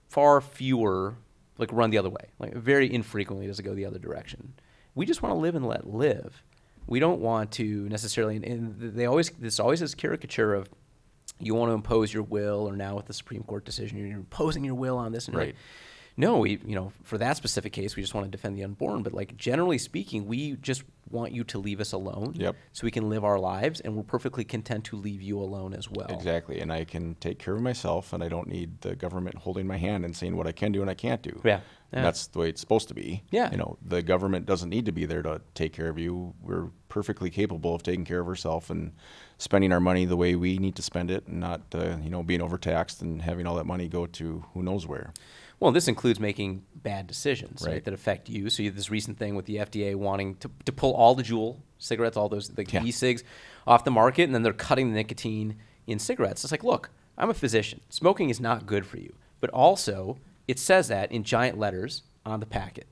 [0.09, 1.17] far fewer,
[1.59, 2.31] like run the other way.
[2.39, 4.55] Like very infrequently does it go the other direction.
[4.95, 6.43] We just want to live and let live.
[6.87, 10.69] We don't want to necessarily, and, they always, this always is caricature of
[11.39, 14.65] you want to impose your will, or now with the Supreme Court decision, you're imposing
[14.65, 15.29] your will on this.
[15.29, 15.55] And Right.
[16.17, 19.03] No, we, you know, for that specific case, we just want to defend the unborn.
[19.03, 22.55] But like generally speaking, we just want you to leave us alone, Yep.
[22.73, 25.91] so we can live our lives, and we're perfectly content to leave you alone as
[25.91, 26.07] well.
[26.09, 29.67] Exactly, and I can take care of myself, and I don't need the government holding
[29.67, 31.41] my hand and saying what I can do and I can't do.
[31.45, 31.61] Yeah.
[31.93, 32.03] Yeah.
[32.03, 33.25] that's the way it's supposed to be.
[33.33, 33.51] Yeah.
[33.51, 36.35] You know, the government doesn't need to be there to take care of you.
[36.41, 38.93] We're perfectly capable of taking care of ourselves and
[39.41, 42.23] spending our money the way we need to spend it, and not, uh, you know,
[42.23, 45.13] being overtaxed and having all that money go to who knows where.
[45.59, 47.85] Well, this includes making bad decisions, right, Right.
[47.85, 48.51] that affect you.
[48.51, 51.23] So you have this recent thing with the FDA wanting to, to pull all the
[51.23, 52.85] Juul cigarettes, all those the Yeah.
[52.85, 53.25] e-cigs,
[53.67, 56.45] off the market, and then they're cutting the nicotine in cigarettes.
[56.45, 57.81] It's like, look, I'm a physician.
[57.89, 62.41] Smoking is not good for you, but also it says that in giant letters on
[62.41, 62.87] the packet.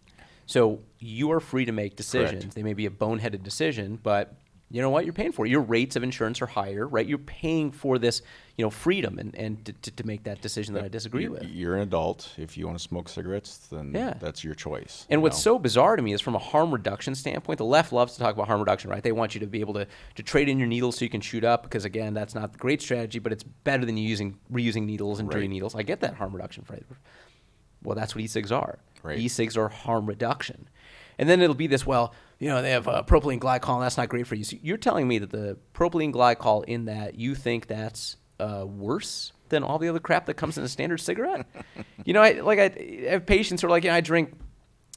[0.47, 2.43] So you are free to make decisions.
[2.45, 2.55] Correct.
[2.55, 4.35] They may be a boneheaded decision, but
[4.71, 5.05] you know what?
[5.05, 5.47] You're paying for.
[5.47, 7.07] Your rates of insurance are higher, right?
[7.07, 8.21] You're paying for this,
[8.57, 11.49] you know, freedom and, and to, to, make that decision that I disagree You're- with.
[11.49, 12.35] You're an adult.
[12.37, 14.15] If you want to smoke cigarettes, then Yeah.
[14.21, 15.07] that's your choice.
[15.09, 15.55] And you what's know?
[15.55, 18.35] so bizarre to me is from a harm reduction standpoint, the left loves to talk
[18.35, 19.03] about harm reduction, right?
[19.03, 21.23] They want you to be able to, to trade in your needles so you can
[21.23, 24.39] shoot up because, again, that's not the great strategy, but it's better than you using
[24.53, 25.51] reusing needles and dirty Right.
[25.51, 25.75] needles.
[25.75, 26.85] I get that harm reduction phrase.
[27.83, 28.81] Well, that's what e-cigs are.
[29.03, 29.19] Right.
[29.19, 30.69] E-cigs are harm reduction.
[31.19, 33.97] And then it'll be this, well, you know, they have uh, propylene glycol, and that's
[33.97, 34.45] not great for you.
[34.45, 39.33] So you're telling me that the propylene glycol in that, you think that's uh, worse
[39.49, 41.47] than all the other crap that comes in a standard cigarette?
[42.05, 44.35] you know, I, like I, I have patients who are like, you know, I drink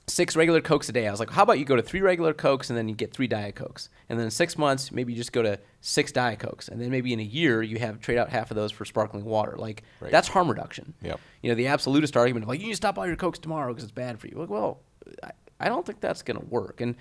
[0.08, 1.08] six regular Cokes a day.
[1.08, 3.14] I was like, how about you go to three regular Cokes and then you get
[3.14, 3.90] three Diet Cokes?
[4.10, 6.68] And then in six months, maybe you just go to six Diet Cokes.
[6.68, 9.24] And then maybe in a year, you have trade out half of those for sparkling
[9.24, 9.56] water.
[9.58, 10.12] Like, Right.
[10.12, 10.94] that's harm reduction.
[11.02, 11.20] Yep.
[11.42, 13.70] You know, the absolutist argument of like, you need to stop all your Cokes tomorrow
[13.72, 14.36] because it's bad for you.
[14.38, 14.82] Like, well,
[15.24, 16.82] I, I don't think that's going to work.
[16.82, 16.96] And,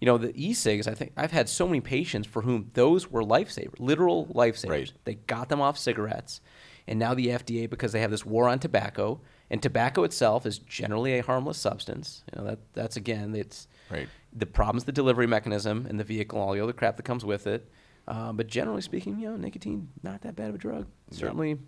[0.00, 3.22] you know, the e-cigs, I think I've had so many patients for whom those were
[3.22, 4.68] lifesavers, literal lifesavers.
[4.70, 4.92] Right.
[5.04, 6.40] They got them off cigarettes.
[6.88, 9.20] And now the FDA, because they have this war on tobacco,
[9.50, 12.22] and tobacco itself is generally a harmless substance.
[12.32, 14.08] You know, that that's again, it's Right.
[14.32, 17.46] the problem's the delivery mechanism and the vehicle, all the other crap that comes with
[17.46, 17.68] it.
[18.08, 20.86] Um, but generally speaking, you know, nicotine not that bad of a drug.
[21.10, 21.58] Certainly,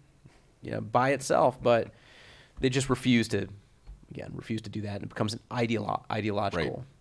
[0.63, 1.91] you know, by itself, but
[2.61, 3.49] they just refuse to,
[4.11, 6.85] again, refuse to do that, and it becomes an ideolo- ideological.
[6.93, 6.98] It's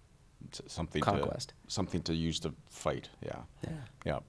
[0.68, 1.50] something Conquest.
[1.50, 3.10] to something to use to fight.
[3.24, 3.40] Yeah.
[3.64, 3.70] Yeah.
[4.06, 4.20] Yeah.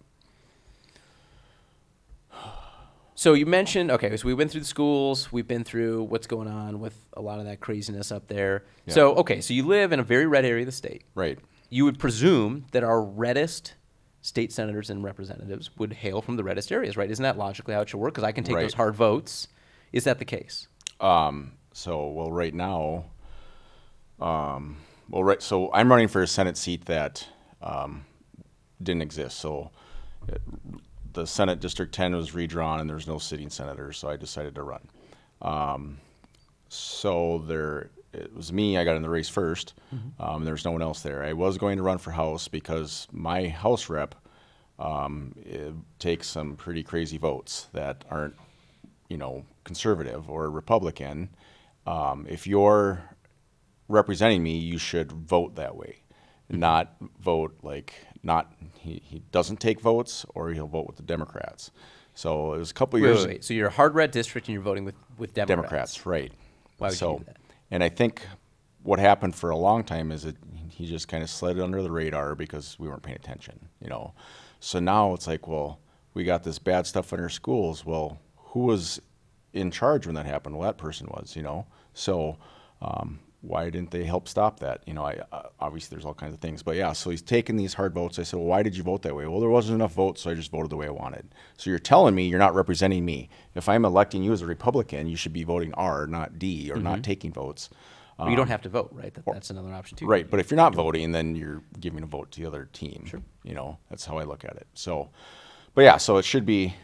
[3.15, 6.47] So you mentioned okay, so we went through the schools, we've been through what's going
[6.47, 8.65] on with a lot of that craziness up there.
[8.87, 8.95] Yeah.
[8.95, 11.03] So okay, so you live in a very red area of the state.
[11.17, 11.39] Right.
[11.69, 13.75] You would presume that our reddest
[14.23, 17.11] state senators and representatives would hail from the reddest areas, right?
[17.11, 18.15] Isn't that logically how it should work?
[18.15, 18.63] Because I can take Right.
[18.63, 19.49] those hard votes.
[19.93, 20.69] Is that the case?
[21.01, 23.07] Um, so, well, right now,
[24.21, 24.77] um,
[25.09, 25.43] well, right.
[25.43, 27.27] So, I'm running for a Senate seat that
[27.63, 28.05] um,
[28.83, 29.39] didn't exist.
[29.39, 29.71] So,
[30.29, 30.41] it,
[31.13, 34.63] the Senate District 10 was redrawn, and there's no sitting senator, So, I decided to
[34.63, 34.89] run.
[35.43, 35.99] Um,
[36.69, 38.77] so there, it was me.
[38.77, 39.73] I got in the race 1st
[40.21, 41.25] Um, there was no one else there.
[41.25, 44.15] I was going to run for House because my House rep
[44.79, 45.35] um,
[45.99, 48.35] takes some pretty crazy votes that aren't
[49.09, 51.31] you know, conservative or Republican,
[51.87, 53.03] um, if you're
[53.89, 56.03] representing me, you should vote that way,
[56.49, 61.71] not vote like not he, he doesn't take votes or he'll vote with the Democrats.
[62.15, 63.19] So it was a couple Wait, years.
[63.19, 63.45] wait, wait.
[63.45, 65.61] So you're a hard red district and you're voting with, with Democrats.
[65.61, 66.33] Democrats, right?
[66.79, 67.37] Why would you so, do that?
[67.71, 68.23] And I think
[68.83, 70.37] what happened for a long time is that
[70.69, 74.15] he just kind of slid under the radar because we weren't paying attention, you know.
[74.61, 75.81] So now it's like, well,
[76.15, 77.85] we got this bad stuff in our schools.
[77.85, 79.01] Well, who was
[79.53, 80.57] in charge when that happened?
[80.57, 81.67] Well, that person was, you know.
[81.95, 82.39] So
[82.81, 84.83] um, why didn't they help stop that?
[84.87, 86.93] You know, I uh, obviously there's all kinds of things, but yeah.
[86.93, 88.19] So he's taking these hard votes.
[88.19, 89.27] I said, well, why did you vote that way?
[89.27, 91.33] Well, there wasn't enough votes, so I just voted the way I wanted.
[91.57, 93.29] So you're telling me you're not representing me.
[93.55, 96.79] If I'm electing you as a Republican, you should be voting R, not D, or
[96.79, 97.71] not taking votes.
[98.19, 99.15] But you don't have to vote, right?
[99.15, 100.07] That, that's another option too.
[100.07, 103.05] Right, but if you're not voting, then you're giving a vote to the other team.
[103.07, 103.23] Sure.
[103.45, 104.67] You know, that's how I look at it.
[104.75, 105.11] So,
[105.75, 106.75] but yeah, so it should be,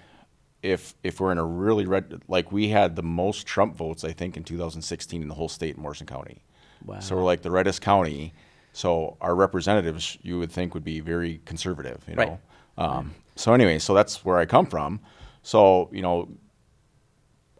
[0.65, 4.13] if if we're in a really red, like we had the most Trump votes, I
[4.13, 6.43] think, in 2016 in the whole state in Morrison County.
[6.85, 7.01] Wow.
[7.01, 8.33] So we're like the reddest county.
[8.73, 12.03] So our representatives, you would think, would be very conservative.
[12.09, 12.29] You Right.
[12.29, 12.39] know.
[12.79, 15.01] Um, so anyway, so that's where I come from.
[15.43, 16.29] So you know,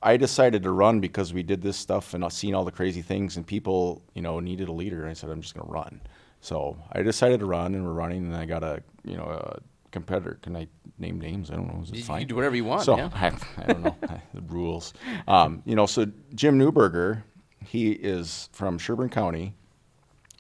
[0.03, 3.37] I decided to run because we did this stuff and seen all the crazy things
[3.37, 5.03] and people, you know, needed a leader.
[5.03, 6.01] And I said, I'm just going to run.
[6.41, 9.61] So I decided to run and we're running and I got a, you know, a
[9.95, 10.39] competitor.
[10.43, 10.67] Can I
[10.99, 11.51] name names?
[11.51, 11.83] I don't know.
[11.83, 12.19] Is it You, you fine?
[12.21, 12.83] can do whatever you want.
[12.83, 13.09] So yeah.
[13.15, 13.33] I,
[13.63, 13.97] I don't know
[14.35, 14.93] the rules.
[15.27, 17.23] Um, you know, so Jim Newberger,
[17.65, 19.55] he is from Sherburne County,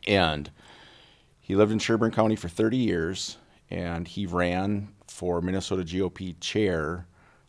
[0.07, 0.51] and
[1.41, 3.39] he lived in Sherburne County for 30 years,
[3.71, 7.07] and he ran for Minnesota GOP chair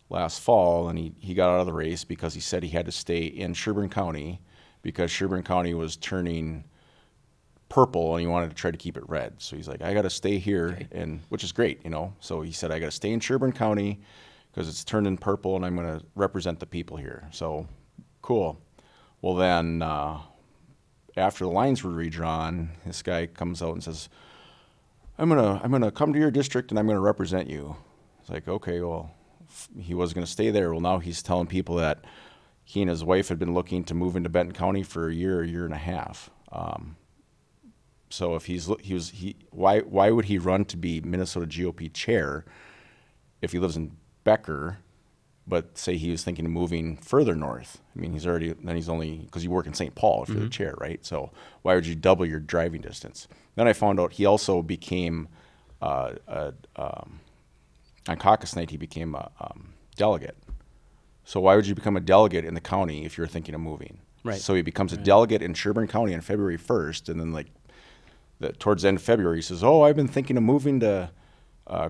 [0.09, 2.85] last fall, and he, he got out of the race because he said he had
[2.85, 4.39] to stay in Sherburne County
[4.83, 6.63] because Sherburne County was turning
[7.69, 9.33] purple and he wanted to try to keep it red.
[9.39, 12.13] So he's like, I got to stay here, and which is great, you know.
[12.19, 13.99] So he said, I got to stay in Sherburne County
[14.51, 17.27] because it's turned in purple, and I'm going to represent the people here.
[17.31, 17.67] So
[18.21, 18.59] cool.
[19.21, 20.19] Well, then uh,
[21.17, 24.09] after the lines were redrawn, this guy comes out and says,
[25.17, 27.77] I'm gonna I'm gonna come to your district and I'm gonna represent you.
[28.19, 29.11] It's like okay, well,
[29.47, 30.71] f- he was gonna stay there.
[30.71, 32.03] Well, now he's telling people that
[32.63, 35.41] he and his wife had been looking to move into Benton County for a year,
[35.41, 36.29] a year and a half.
[36.51, 36.97] Um,
[38.15, 41.91] so if he's he was he why why would he run to be Minnesota GOP
[41.91, 42.45] chair
[43.41, 43.91] if he lives in
[44.23, 44.77] Becker,
[45.45, 47.81] but say he was thinking of moving further north?
[47.93, 49.93] I mean, he's already then he's only because you work in St.
[49.95, 51.05] Paul if you're the chair, right?
[51.05, 53.27] So why would you double your driving distance?
[53.55, 55.27] Then I found out he also became
[55.81, 57.19] uh, a, um,
[58.07, 58.69] on caucus night.
[58.69, 60.37] He became a um, delegate.
[61.25, 63.99] So why would you become a delegate in the county if you're thinking of moving?
[64.23, 64.39] Right.
[64.39, 67.47] So he becomes a delegate in Sherburne County on February 1st, and then like
[68.59, 71.09] towards the end of February, he says, "Oh, I've been thinking of moving to
[71.67, 71.89] uh,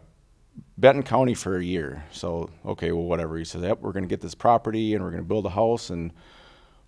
[0.78, 3.38] Benton County for a year." So okay, well, whatever.
[3.38, 5.50] He says, "Yep, we're going to get this property and we're going to build a
[5.50, 6.12] house." And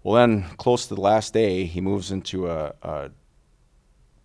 [0.04, 3.12] well, then close to the last day, he moves into a, a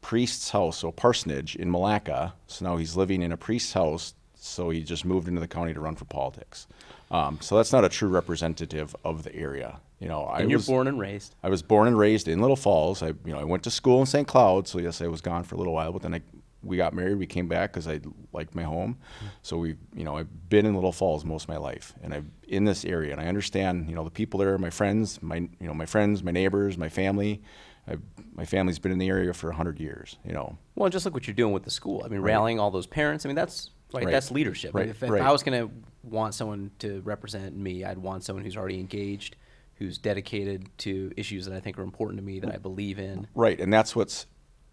[0.01, 2.35] priest's house, so parsonage in Malacca.
[2.47, 4.15] So now he's living in a priest's house.
[4.35, 6.67] So he just moved into the county to run for politics.
[7.11, 9.81] Um, so that's not a true representative of the area.
[10.03, 11.37] You know, I And you're was born and raised.
[11.45, 13.05] I was born and raised in Little Falls.
[13.05, 14.27] I, you know, I went to school in St.
[14.27, 15.93] Cloud, so yes, I was gone for a little while.
[15.93, 16.23] But then I,
[16.65, 17.19] we got married.
[17.19, 18.01] We came back because I
[18.33, 18.99] liked my home.
[19.19, 19.27] Mm-hmm.
[19.43, 22.33] So we, you know, I've been in Little Falls most of my life, and I'm
[22.49, 25.69] in this area, and I understand, you know, the people there, my friends, my, you
[25.69, 27.41] know, my friends, my neighbors, my family.
[27.87, 28.01] I've,
[28.35, 30.17] my family's been in the area for hundred years.
[30.25, 32.03] You know, Well, just look what you're doing with the school.
[32.05, 33.25] I mean, rallying all those parents.
[33.25, 34.05] I mean, that's right.
[34.05, 34.11] Right.
[34.11, 34.75] That's leadership.
[34.75, 35.23] Right, If, if right.
[35.23, 35.73] I was going to
[36.03, 39.37] want someone to represent me, I'd want someone who's already engaged,
[39.83, 43.27] who's dedicated to issues that I think are important to me, that I believe in.
[43.35, 44.27] Right, and that's what's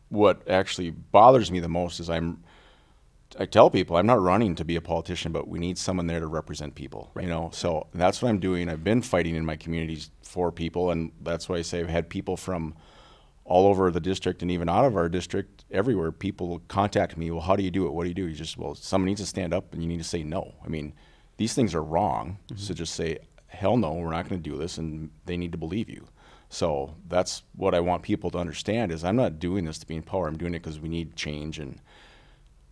[0.09, 2.43] what actually bothers me the most is I'm
[3.37, 6.19] I tell people I'm not running to be a politician, but we need someone there
[6.19, 7.11] to represent people.
[7.19, 8.69] You know, so that's what I'm doing.
[8.69, 12.09] I've been fighting in my communities for people, and that's why I say I've had
[12.09, 12.75] people from
[13.45, 16.11] all over the district and even out of our district, everywhere.
[16.11, 17.31] People contact me.
[17.31, 17.93] Well, how do you do it?
[17.93, 18.27] What do you do?
[18.27, 20.55] You just well, someone needs to stand up, and you need to say no.
[20.65, 20.93] I mean,
[21.37, 22.37] these things are wrong.
[22.49, 22.73] So mm-hmm.
[22.73, 23.19] just say
[23.49, 26.07] hell no, we're not going to do this, and they need to believe you.
[26.49, 29.95] So that's what I want people to understand is I'm not doing this to be
[29.95, 30.27] in power.
[30.27, 31.79] I'm doing it because we need change, and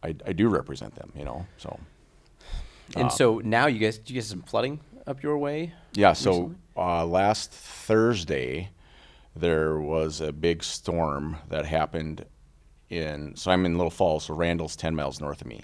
[0.03, 1.11] I, I do represent them.
[1.15, 1.79] You know, so
[2.95, 5.73] And so now you guys, do you guys some flooding up your way?
[5.93, 6.13] yeah.
[6.13, 8.69] So uh, last Thursday
[9.35, 12.25] there was a big storm that happened
[12.89, 13.35] in.
[13.35, 15.61] So I'm in Little Falls, so Randall's 10 miles north of me.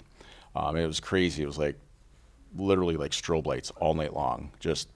[0.54, 1.42] Um, it was crazy.
[1.42, 1.76] It was like
[2.56, 4.88] literally like strobe lights all night long, just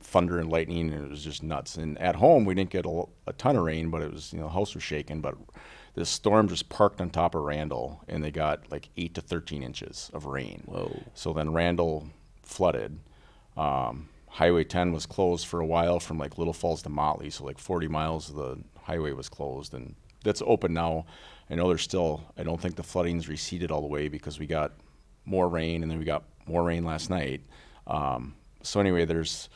[0.00, 1.76] thunder and lightning, and it was just nuts.
[1.76, 4.38] And at home, we didn't get a, a ton of rain, but it was you
[4.38, 5.20] know the house was shaking.
[5.20, 5.36] But
[5.94, 9.62] this storm just parked on top of Randall, and they got like eight to 13
[9.62, 10.62] inches of rain.
[10.66, 11.02] Whoa.
[11.14, 12.08] So then Randall
[12.42, 12.98] flooded.
[13.56, 17.44] Um, highway 10 was closed for a while from like Little Falls to Motley, so
[17.44, 19.94] like 40 miles of the highway was closed, and
[20.24, 21.06] that's open now.
[21.50, 22.24] I know there's still.
[22.36, 24.72] I don't think the flooding's receded all the way because we got
[25.24, 27.42] more rain, and then we got more rain last night.
[27.86, 29.48] Um, so anyway, there's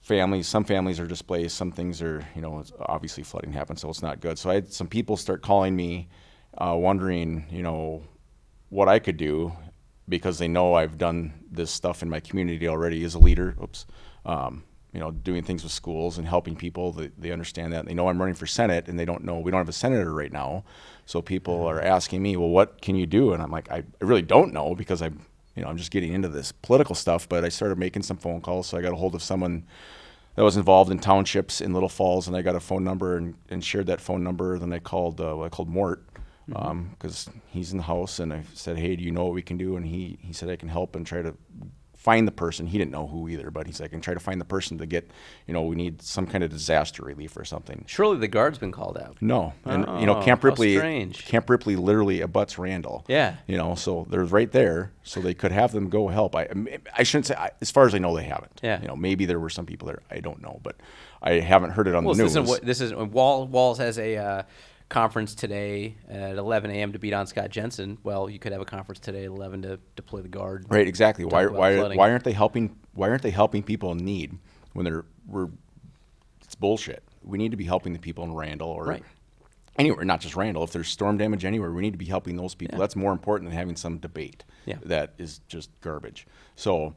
[0.00, 0.48] families.
[0.48, 1.56] Some families are displaced.
[1.56, 4.38] Some things are, you know, it's obviously flooding happened, so it's not good.
[4.38, 6.08] So I had some people start calling me,
[6.56, 8.02] uh, wondering, you know,
[8.70, 9.52] what I could do
[10.08, 13.54] because they know I've done this stuff in my community already as a leader.
[13.62, 13.86] Oops.
[14.24, 16.92] Um, you know, doing things with schools and helping people.
[16.92, 17.84] They, they understand that.
[17.84, 20.12] They know I'm running for Senate and they don't know we don't have a senator
[20.12, 20.64] right now.
[21.04, 23.34] So people are asking me, well, what can you do?
[23.34, 25.26] And I'm like, I, I really don't know because I'm,
[25.58, 27.28] you know, I'm just getting into this political stuff.
[27.28, 28.68] But I started making some phone calls.
[28.68, 29.66] So I got a hold of someone
[30.36, 33.34] that was involved in townships in Little Falls, and I got a phone number and,
[33.50, 34.56] and shared that phone number.
[34.58, 36.04] Then I called uh, I called Mort
[36.46, 39.58] because he's in the house, and I said, "Hey, do you know what we can
[39.58, 41.34] do?" And he he said I can help and try to
[41.98, 42.66] find the person.
[42.66, 44.78] He didn't know who either, but he's like, "I can try to find the person
[44.78, 45.10] to get,
[45.46, 48.72] you know, we need some kind of disaster relief or something." Surely the guard's been
[48.72, 49.16] called out.
[49.20, 51.26] No, and you know Oh, Camp Ripley, strange.
[51.26, 53.04] Camp Ripley literally abuts Randall.
[53.08, 53.34] Yeah.
[53.46, 56.34] you know, so they're right there, so they could have them go help.
[56.36, 56.48] I,
[56.96, 58.60] I shouldn't say, I, as far as I know, they haven't.
[58.62, 58.80] Yeah.
[58.80, 60.00] you know, maybe there were some people there.
[60.10, 60.76] I don't know, but
[61.20, 62.48] I haven't heard it on Well, the this news.
[62.50, 62.94] isn't this is.
[62.94, 64.42] Wall, Walz has a uh,
[64.88, 66.92] conference today at 11 a.m.
[66.92, 67.98] to beat on Scott Jensen.
[68.02, 70.66] Well, you could have a conference today at 11 to deploy the guard.
[70.68, 71.24] right, exactly.
[71.24, 71.98] Why, why, flooding.
[71.98, 72.76] why aren't they helping?
[72.94, 74.38] Why aren't they helping people in need
[74.72, 75.48] when they're we're?
[76.42, 77.02] It's bullshit.
[77.22, 79.02] We need to be helping the people in Randall or Right.
[79.78, 80.64] anywhere, not just Randall.
[80.64, 82.76] If there's storm damage anywhere, we need to be helping those people.
[82.76, 82.80] Yeah.
[82.80, 84.44] That's more important than having some debate.
[84.64, 84.76] Yeah.
[84.82, 86.26] That is just garbage.
[86.56, 86.94] So,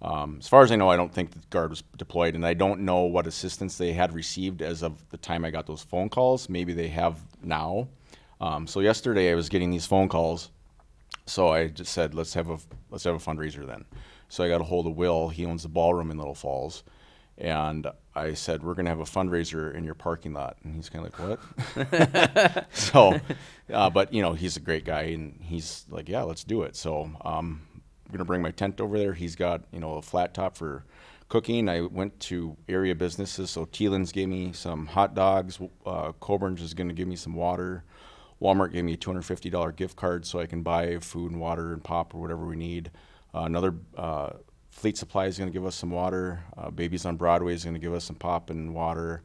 [0.00, 2.54] um, as far as I know, I don't think the guard was deployed, and I
[2.54, 6.08] don't know what assistance they had received as of the time I got those phone
[6.08, 6.48] calls.
[6.48, 7.88] Maybe they have now.
[8.40, 10.50] Um, so yesterday I was getting these phone calls,
[11.26, 12.58] so I just said, let's have a
[12.90, 13.84] let's have a fundraiser then.
[14.28, 15.30] So I got a hold of Will.
[15.30, 16.84] He owns the ballroom in Little Falls.
[17.38, 17.86] And
[18.16, 20.56] I said, we're going to have a fundraiser in your parking lot.
[20.64, 21.38] And he's kind of like,
[21.76, 22.66] what?
[22.72, 23.20] so,
[23.72, 26.74] uh, but you know, he's a great guy, and he's like, yeah, let's do it.
[26.74, 27.62] So, um,
[28.08, 29.12] I'm gonna bring my tent over there.
[29.12, 30.84] He's got you know a flat top for
[31.28, 31.68] cooking.
[31.68, 35.60] I went to area businesses, so Teelan's gave me some hot dogs.
[35.84, 37.84] Uh, Coborn's is gonna give me some water.
[38.40, 41.82] Walmart gave me a $250 gift card so I can buy food and water and
[41.82, 42.90] pop or whatever we need.
[43.34, 44.30] Uh, another uh,
[44.70, 46.44] Fleet Supply is going to give us some water.
[46.56, 49.22] Uh, Babies on Broadway is going to give us some pop and water.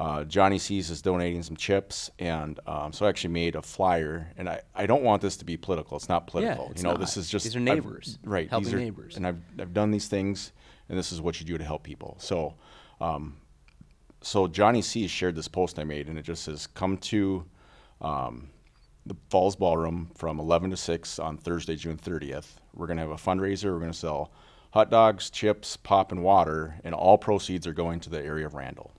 [0.00, 4.32] Uh, Johnny C's is donating some chips, and um, so I actually made a flyer.
[4.38, 5.94] And I, I don't want this to be political.
[5.98, 6.64] It's not political.
[6.64, 7.00] Yeah, it's you know, not.
[7.00, 8.48] this is just These are I've- neighbors, right?
[8.48, 9.16] helping these are, neighbors.
[9.18, 10.52] and I've I've done these things,
[10.88, 12.16] and this is what you do to help people.
[12.18, 12.54] So,
[12.98, 13.36] um,
[14.22, 17.44] so Johnny C shared this post I made, and it just says, "Come to
[18.00, 18.48] um,
[19.04, 22.56] the Falls Ballroom from 11 to 6 on Thursday, June 30th.
[22.74, 23.64] We're going to have a fundraiser.
[23.64, 24.32] We're going to sell
[24.72, 28.54] hot dogs, chips, pop, and water, and all proceeds are going to the area of
[28.54, 28.92] Randall.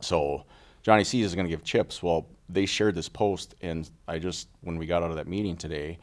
[0.00, 0.44] So
[0.82, 2.02] Johnny C is going to give chips.
[2.02, 5.56] Well, they shared this post, and I just, when we got out of that meeting
[5.56, 5.98] today,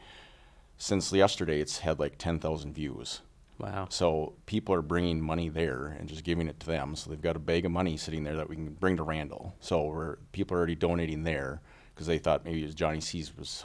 [0.78, 3.20] since yesterday, it's had like 10,000 views.
[3.58, 3.88] Wow.
[3.90, 6.94] So people are bringing money there and just giving it to them.
[6.94, 9.54] So they've got a bag of money sitting there that we can bring to Randall.
[9.58, 11.60] So we're people are already donating there
[11.92, 13.64] because they thought maybe it was Johnny C's was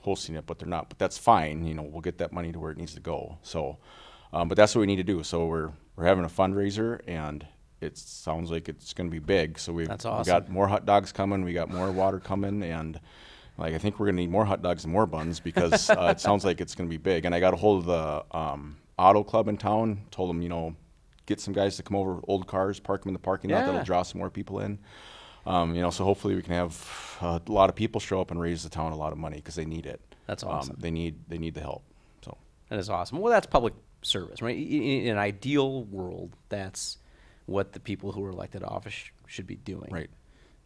[0.00, 0.88] hosting it, but they're not.
[0.88, 1.66] But that's fine.
[1.66, 3.36] You know, we'll get that money to where it needs to go.
[3.42, 3.76] So,
[4.32, 5.22] um, but that's what we need to do.
[5.22, 7.46] So we're we're having a fundraiser and.
[7.80, 10.86] It sounds like it's going to be big, so we've, That's we got more hot
[10.86, 11.44] dogs coming.
[11.44, 12.98] We got more water coming, and
[13.58, 16.20] like I think we're gonna need more hot dogs and more buns because uh, it
[16.20, 17.24] sounds like it's gonna be big.
[17.24, 20.02] And I got a hold of the um, auto club in town.
[20.10, 20.74] Told them, you know,
[21.26, 23.58] get some guys to come over with old cars, park them in the parking lot.
[23.60, 23.66] Yeah.
[23.66, 24.78] That'll draw some more people in.
[25.46, 28.40] Um, you know, so hopefully we can have a lot of people show up and
[28.40, 30.00] raise the town a lot of money because they need it.
[30.26, 30.76] That's Um, awesome.
[30.78, 31.84] they need they need the help.
[32.24, 32.36] So
[32.70, 33.18] That is awesome.
[33.18, 34.56] Well, that's public service, right?
[34.56, 36.96] In an ideal world, that's
[37.46, 39.88] what the people who are elected to office sh- should be doing.
[39.90, 40.10] Right.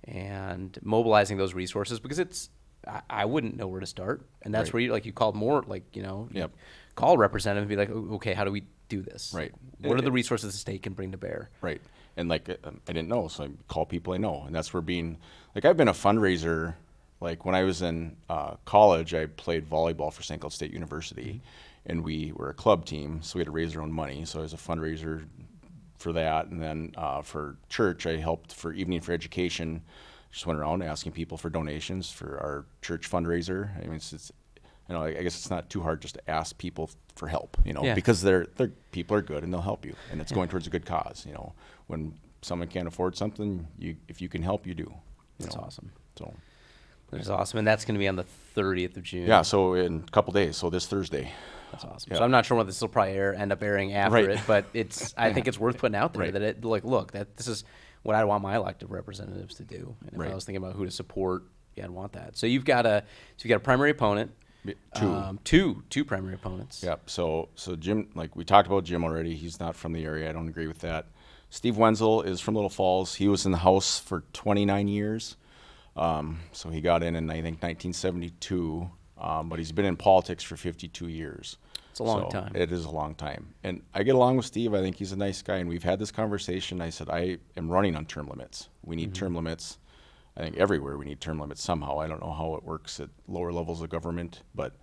[0.05, 2.51] And mobilizing those resources because it's,
[2.87, 4.23] I, I wouldn't know where to start.
[4.43, 4.75] And that's Right.
[4.75, 6.53] where you, like, you called more, like, you know, you Yep.
[6.95, 9.33] call representative and be like, okay, how do we do this?
[9.35, 9.53] Right.
[9.81, 11.51] What are the resources the state can bring to bear?
[11.61, 11.81] Right.
[12.17, 12.55] And like uh,
[12.89, 15.19] I didn't know, so I call people I know, and that's where being
[15.55, 16.75] like I've been a fundraiser.
[17.21, 20.41] Like when I was in uh, college, I played volleyball for St.
[20.41, 21.41] Cloud State University,
[21.87, 24.25] and we were a club team, so we had to raise our own money.
[24.25, 25.27] So I was a fundraiser
[25.99, 29.83] for that, and then uh, for church, I helped for Evening for Education.
[30.31, 33.71] Just went around asking people for donations for our church fundraiser.
[33.79, 34.31] I mean, it's, it's
[34.89, 37.57] you know, I I guess it's not too hard just to ask people for help,
[37.65, 37.95] you know, Yeah.
[37.95, 40.71] because they're they're people are good and they'll help you, and it's going towards a
[40.71, 41.25] good cause.
[41.27, 41.53] You know,
[41.89, 44.85] when someone can't afford something, you if you can help, you do.
[44.85, 44.95] you
[45.41, 45.63] That's know.
[45.63, 45.91] awesome.
[46.17, 46.33] So
[47.11, 47.59] That's awesome.
[47.59, 48.27] And that's going to be on the
[48.57, 49.27] 30th of June.
[49.27, 51.33] yeah, so in a couple days, so this Thursday.
[51.73, 52.13] That's awesome.
[52.13, 52.19] Yeah.
[52.19, 54.31] So I'm not sure whether this will probably air, end up airing after Right.
[54.31, 55.15] it, but it's.
[55.17, 56.33] I think it's worth putting out there Right.
[56.33, 57.65] that it like look that this is
[58.03, 59.97] what I want my elected representatives to do.
[60.03, 60.31] And if Right.
[60.31, 61.45] I was thinking about who to support,
[61.77, 62.37] yeah, I'd want that.
[62.37, 63.03] So you've got a
[63.37, 64.33] so you've got a primary opponent,
[64.95, 65.07] two.
[65.07, 66.83] um, two, two primary opponents.
[66.83, 67.11] Yep.
[67.11, 69.35] So so Jim, like we talked about Jim already.
[69.35, 70.29] He's not from the area.
[70.29, 71.07] I don't agree with that.
[71.51, 73.15] Steve Wenzel is from Little Falls.
[73.15, 75.37] He was in the House for 29 years.
[75.97, 78.91] Um, so he got in in I think 1972.
[79.21, 81.59] Um, but he's been in politics for 52 years.
[81.91, 82.53] It's a long So time.
[82.55, 83.55] It is a long time.
[83.65, 84.75] And I get along with Steve.
[84.75, 85.57] I think he's a nice guy.
[85.57, 86.81] And we've had this conversation.
[86.81, 88.69] I said, I am running on term limits.
[88.85, 89.79] We need term limits.
[90.37, 91.99] I think everywhere we need term limits somehow.
[91.99, 94.77] I don't know how it works at lower levels of government, but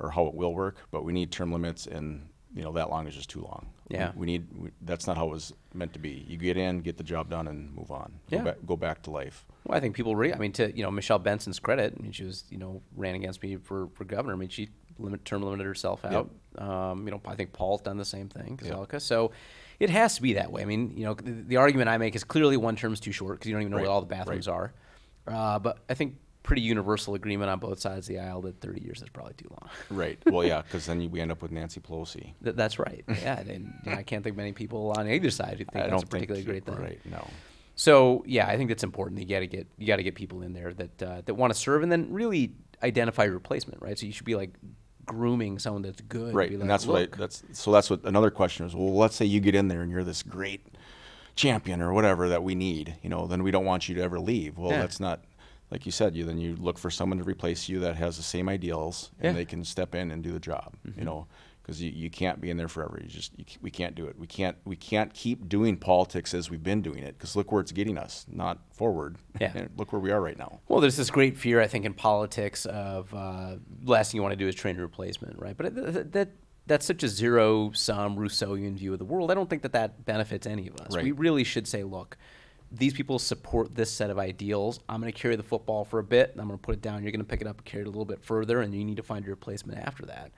[0.00, 3.06] or how it will work, but we need term limits and you know that long
[3.06, 3.66] is just too long.
[3.88, 4.12] Yeah.
[4.14, 4.46] we, need.
[4.56, 6.24] We, that's not how it was meant to be.
[6.28, 8.12] You get in, get the job done, and move on.
[8.28, 8.38] Yeah.
[8.38, 9.44] Go, back, go back to life.
[9.64, 10.16] Well, I think people.
[10.16, 12.82] Re- I mean, to you know Michelle Benson's credit, I mean, she was you know
[12.96, 14.34] ran against me for, for governor.
[14.34, 16.30] I mean, she limit term limited herself out.
[16.58, 19.00] Um, you know, I think Paul's done the same thing, Yep.
[19.00, 19.32] So
[19.80, 20.62] it has to be that way.
[20.62, 23.38] I mean, you know, the, the argument I make is clearly one term's too short
[23.38, 24.72] because you don't even know Right, what all the bathrooms are.
[25.26, 28.82] Uh, but I think pretty universal agreement on both sides of the aisle that 30
[28.82, 29.70] years is probably too long.
[29.90, 30.18] Right.
[30.26, 32.32] Well, yeah, because then you, we end up with Nancy Pelosi.
[32.42, 33.04] Th- that's right.
[33.22, 35.90] Yeah, and, I can't think of many people on either side who think I that's
[35.90, 36.84] don't a particularly think, great thing.
[36.84, 37.00] Right.
[37.06, 37.28] No.
[37.74, 39.20] So yeah, I think that's important.
[39.20, 41.52] You got to get you got to get people in there that uh, that want
[41.52, 43.98] to serve, and then really identify replacement, right?
[43.98, 44.50] So you should be like
[45.06, 46.34] grooming someone that's good.
[46.34, 48.74] Right, Be and like, that's what I, that's so that's what another question is.
[48.74, 50.66] Well, let's say you get in there and you're this great
[51.34, 54.20] champion or whatever that we need, you know, then we don't want you to ever
[54.20, 54.58] leave.
[54.58, 54.80] Well, Yeah.
[54.80, 55.20] that's not
[55.72, 56.14] like you said.
[56.14, 59.24] You then you look for someone to replace you that has the same ideals and
[59.24, 59.28] Yeah.
[59.30, 59.36] Mm-hmm.
[59.38, 60.74] they can step in and do the job.
[60.96, 61.26] You know,
[61.62, 62.98] because you, you can't be in there forever.
[63.02, 64.18] You just you, we can't do it.
[64.18, 67.60] We can't we can't keep doing politics as we've been doing it because look where
[67.60, 69.16] it's getting us, not forward.
[69.40, 69.52] Yeah.
[69.54, 70.60] And look where we are right now.
[70.68, 74.32] Well, there's this great fear, I think, in politics of uh, last thing you want
[74.32, 75.56] to do is train a replacement, right?
[75.56, 76.28] But th- th- that
[76.66, 79.30] that's such a zero-sum Rousseauian view of the world.
[79.30, 80.94] I don't think that that benefits any of us.
[80.94, 81.04] Right.
[81.04, 82.16] We really should say, look,
[82.72, 84.80] these people support this set of ideals.
[84.88, 86.82] I'm going to carry the football for a bit, and I'm going to put it
[86.82, 87.02] down.
[87.02, 88.84] You're going to pick it up and carry it a little bit further, and you
[88.84, 90.32] need to find your replacement after that.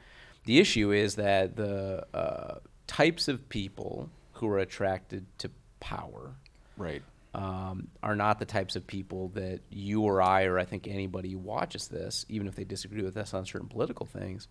[0.45, 6.35] The issue is that the uh, types of people who are attracted to power
[6.77, 7.03] Right.
[7.35, 11.31] um, are not the types of people that you or I or I think anybody
[11.31, 14.49] who watches this, even if they disagree with us on certain political things,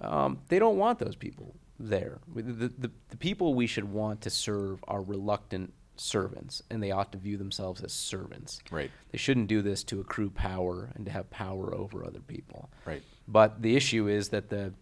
[0.00, 2.18] um, they don't want those people there.
[2.34, 6.90] The, the, the, the people we should want to serve are reluctant servants, and they
[6.90, 8.60] ought to view themselves as servants.
[8.70, 8.90] Right.
[9.12, 12.70] They shouldn't do this to accrue power and to have power over other people.
[12.84, 13.02] Right.
[13.28, 14.72] But the issue is that the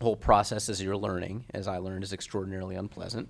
[0.00, 3.28] whole process as you're learning, as I learned, is extraordinarily unpleasant.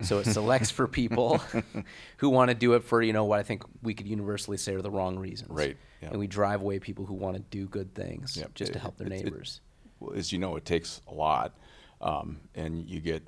[0.00, 1.38] So it selects for people
[2.16, 4.74] who want to do it for, you know, what I think we could universally say
[4.74, 5.50] are the wrong reasons.
[5.50, 6.08] Right, yeah.
[6.10, 9.06] And we drive away people who want to do good things just to help their
[9.06, 9.60] it- it- neighbors.
[10.00, 11.54] well, as you know, it takes a lot,
[12.00, 13.22] um, and you get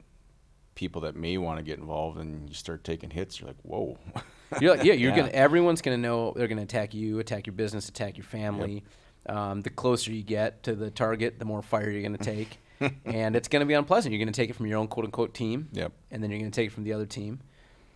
[0.75, 3.41] people that may want to get involved, and you start taking hits.
[3.41, 3.99] You're like, whoa.
[4.61, 5.17] You're like, yeah, you're Yeah.
[5.17, 5.31] gonna.
[5.33, 8.85] Everyone's gonna know they're gonna attack you, attack your business, attack your family.
[9.27, 12.59] Um, the closer you get to the target, the more fire you're gonna take,
[13.05, 14.13] and it's gonna be unpleasant.
[14.13, 15.93] You're gonna take it from your own quote unquote team, Yep.
[16.11, 17.41] and then you're gonna take it from the other team,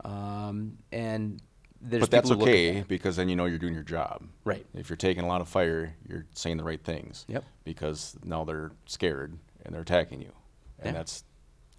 [0.04, 1.40] um, and
[1.80, 3.82] there's but that's people who look at okay because then you know you're doing your
[3.84, 4.24] job.
[4.44, 4.66] Right.
[4.74, 7.24] If you're taking a lot of fire, you're saying the right things.
[7.28, 7.44] Yep.
[7.64, 10.32] Because now they're scared and they're attacking you,
[10.80, 10.92] and Yeah.
[10.92, 11.24] that's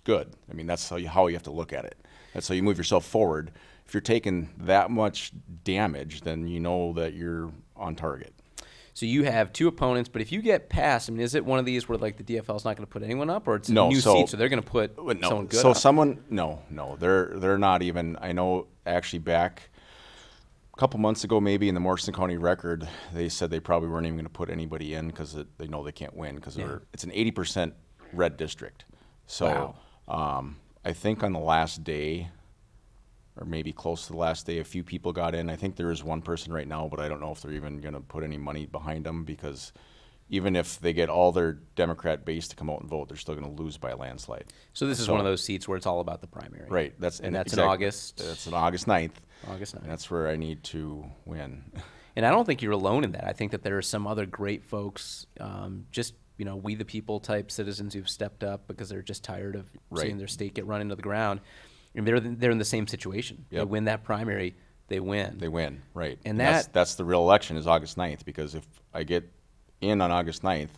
[0.03, 0.33] good.
[0.49, 1.97] I mean, that's how you how you have to look at it.
[2.33, 3.51] That's how you move yourself forward.
[3.85, 5.31] If you're taking that much
[5.63, 8.33] damage, then you know that you're on target.
[8.93, 11.57] So you have two opponents, but if you get past, I mean, is it one
[11.57, 13.69] of these where like the DFL is not going to put anyone up, or it's
[13.69, 15.77] No, a new so- seat, so they're going to put no, someone good so up?
[15.77, 18.17] someone no, no, they're they're not even.
[18.21, 19.69] I know actually back
[20.73, 24.05] a couple months ago, maybe in the Morrison County Record, they said they probably weren't
[24.05, 26.77] even going to put anybody in because they know they can't win because Yeah.
[26.93, 27.73] it's an eighty percent
[28.13, 28.85] red district.
[29.27, 29.75] So Wow.
[30.09, 32.29] Um, I think on the last day,
[33.37, 35.49] or maybe close to the last day, a few people got in.
[35.49, 37.79] I think there is one person right now, but I don't know if they're even
[37.79, 39.71] going to put any money behind them because.
[40.31, 43.33] Even if they get all their Democrat base to come out and vote, they're still
[43.33, 44.45] going to lose by a landslide.
[44.73, 46.93] so this is so- one of those seats where it's all about the primary, Right.
[46.99, 48.17] That's and that's in exact- August.
[48.19, 49.13] That's on August 9th.
[49.47, 49.81] August 9th.
[49.81, 51.63] And that's where I need to win.
[52.15, 53.25] And I don't think you're alone in that.
[53.25, 56.85] I think that there are some other great folks, um, just you know, we the
[56.85, 60.03] people type citizens who've stepped up because they're just tired of Right.
[60.05, 61.41] seeing their state get run into the ground.
[61.95, 63.45] And they're they're in the same situation.
[63.49, 63.67] They Yep.
[63.67, 64.55] win that primary,
[64.87, 65.37] they win.
[65.37, 66.17] They win, right?
[66.25, 69.29] And that's, that- that's the real election is August 9th because if I get
[69.81, 70.69] in on August 9th,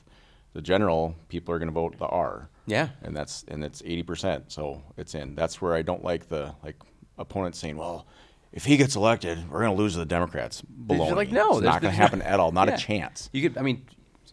[0.53, 2.49] the general people are going to vote the R.
[2.66, 2.89] Yeah.
[3.03, 5.36] And that's and it's 80%, so it's in.
[5.36, 6.76] That's where I don't like the like
[7.18, 8.05] opponents saying, "Well,
[8.51, 11.62] if he gets elected, we're going to lose to the Democrats." You're like, no, it's
[11.62, 12.51] not going to happen at all.
[12.51, 12.76] Not Yeah.
[12.76, 13.30] a chance.
[13.34, 13.86] You could, I mean,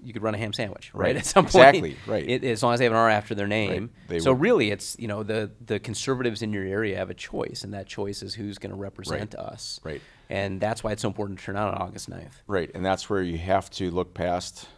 [0.02, 1.08] you could run a ham sandwich, right?
[1.08, 1.16] Right.
[1.18, 2.28] At some point, Exactly, right.
[2.28, 3.90] It, as long as they have an R after their name.
[4.08, 7.14] They so would- really, it's you know the the conservatives in your area have a
[7.14, 9.80] choice, and that choice is who's going to represent us.
[9.82, 10.00] Right.
[10.30, 12.42] And that's why it's so important to turn out on August 9th.
[12.46, 14.68] Right, and that's where you have to look past.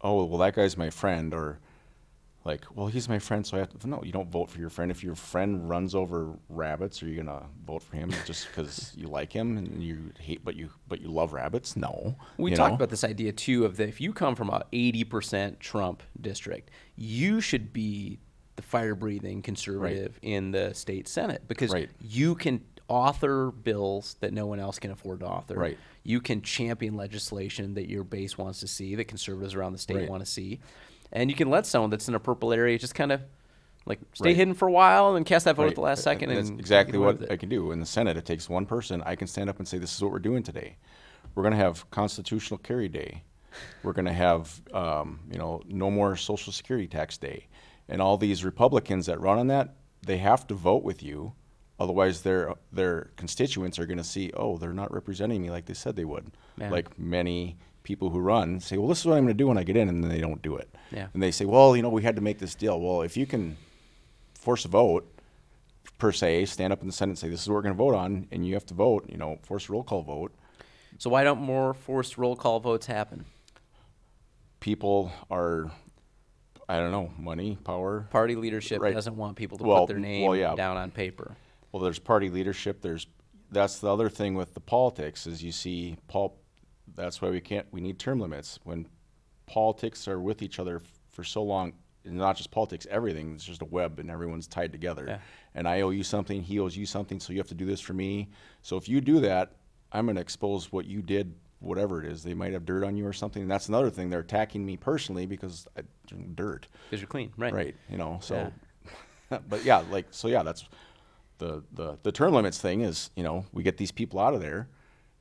[0.00, 1.58] Oh well, that guy's my friend, or
[2.44, 3.88] like, well, he's my friend, so I have to.
[3.88, 4.90] No, you don't vote for your friend.
[4.90, 9.08] If your friend runs over rabbits, are you gonna vote for him just because you
[9.08, 11.76] like him and you hate, but you but you love rabbits?
[11.76, 12.16] No.
[12.36, 12.74] We talked know?
[12.76, 17.40] about this idea too of that if you come from a 80% Trump district, you
[17.40, 18.18] should be
[18.56, 21.90] the fire breathing conservative in the state senate because Right.
[22.00, 25.54] you can author bills that no one else can afford to author.
[25.54, 25.78] Right.
[26.02, 29.96] You can champion legislation that your base wants to see, that conservatives around the state
[29.96, 30.08] Right.
[30.10, 30.60] want to see.
[31.12, 33.20] And you can let someone that's in a purple area just kind of
[33.86, 34.36] Like stay Right.
[34.36, 36.30] hidden for a while and then cast that vote at the last second.
[36.30, 37.70] That's and exactly what I can do.
[37.70, 39.02] In the Senate, it takes one person.
[39.04, 40.78] I can stand up and say, "This is what we're doing today.
[41.34, 43.24] We're going to have constitutional carry day.
[43.82, 47.46] We're going to have, um, you know, no more Social Security tax day."
[47.86, 51.34] And all these Republicans that run on that, they have to vote with you,
[51.78, 55.74] otherwise their their constituents are going to see, "Oh, they're not representing me like they
[55.74, 56.70] said they would." Yeah.
[56.70, 59.56] Like many people who run say, "Well, this is what I'm going to do when
[59.58, 60.68] I get in," and then they don't do it.
[60.90, 61.06] Yeah.
[61.14, 63.24] And they say, "Well, you know, we had to make this deal." Well, if you
[63.26, 63.56] can
[64.34, 65.08] force a vote
[65.98, 67.78] per se, stand up in the Senate and say, this is what we're going to
[67.78, 70.34] vote on, and you have to vote, you know, force a roll call vote.
[70.98, 73.24] So why don't more forced roll call votes happen?
[74.60, 75.70] People are,
[76.68, 78.06] I don't know, money, power.
[78.10, 78.94] Party leadership Right.
[78.94, 80.54] doesn't want people to Well, put their well, name yeah.
[80.54, 81.36] down on paper.
[81.70, 82.80] Well, there's party leadership.
[82.80, 83.06] There's,
[83.50, 86.36] that's the other thing with the politics is you see, Paul,
[86.94, 88.58] that's why we can't, we need term limits.
[88.64, 88.86] When
[89.46, 91.72] politics are with each other f- for so long,
[92.04, 95.04] and not just politics, everything, it's just a web and everyone's tied together.
[95.08, 95.18] Yeah.
[95.54, 97.80] And I owe you something, he owes you something, so you have to do this
[97.80, 98.28] for me.
[98.62, 99.52] So if you do that,
[99.92, 102.22] I'm going to expose what you did, whatever it is.
[102.22, 103.42] They might have dirt on you or something.
[103.42, 104.10] And that's another thing.
[104.10, 105.82] They're attacking me personally because I,
[106.34, 106.68] dirt.
[106.90, 107.52] Because you're clean, right?
[107.52, 107.76] Right.
[107.88, 108.52] You know, so,
[109.48, 110.64] but yeah, like, so yeah, that's
[111.38, 114.40] the, the, the term limits thing is, you know, we get these people out of
[114.40, 114.68] there,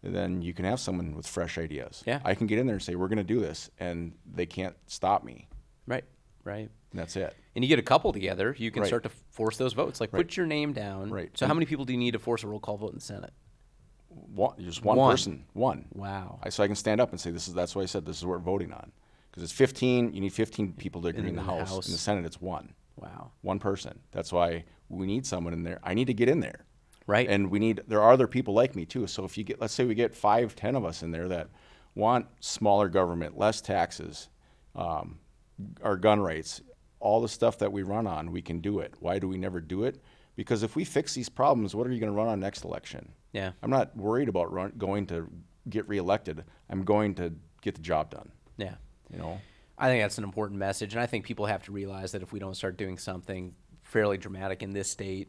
[0.03, 2.03] then you can have someone with fresh ideas.
[2.05, 2.19] Yeah.
[2.25, 4.75] I can get in there and say, we're going to do this, and they can't
[4.87, 5.47] stop me.
[5.87, 6.03] Right,
[6.43, 6.69] right.
[6.91, 7.35] And that's it.
[7.55, 8.87] And you get a couple together, you can Right.
[8.87, 10.01] start to force those votes.
[10.01, 10.25] Like, Right.
[10.25, 11.09] put your name down.
[11.09, 11.29] Right.
[11.37, 13.01] So, how many people do you need to force a roll call vote in the
[13.01, 13.33] Senate?
[14.09, 15.11] One, just one, One.
[15.11, 15.85] person, one.
[15.93, 16.39] Wow.
[16.43, 18.17] I, so I can stand up and say, this is, that's why I said this
[18.17, 18.91] is what we're voting on.
[19.31, 21.69] Because it's 15, you need 15 people to agree in, in the, the House.
[21.69, 21.87] House.
[21.87, 22.73] In the Senate, it's one.
[22.95, 23.31] Wow.
[23.41, 23.99] One person.
[24.11, 25.79] That's why we need someone in there.
[25.83, 26.65] I need to get in there.
[27.05, 27.27] Right.
[27.29, 29.07] And we need, there are other people like me too.
[29.07, 31.49] So if you get, let's say we get five, ten of us in there that
[31.95, 34.29] want smaller government, less taxes,
[34.75, 35.19] um,
[35.81, 36.61] our gun rights,
[36.99, 38.93] all the stuff that we run on, we can do it.
[38.99, 40.01] Why do we never do it?
[40.35, 43.11] Because if we fix these problems, what are you going to run on next election?
[43.33, 43.51] Yeah.
[43.61, 45.29] I'm not worried about run, going to
[45.69, 46.43] get reelected.
[46.69, 48.31] I'm going to get the job done.
[48.57, 48.75] Yeah.
[49.11, 49.41] You know,
[49.77, 52.31] I think that's an important message, and I think people have to realize that if
[52.31, 55.27] we don't start doing something fairly dramatic in this state,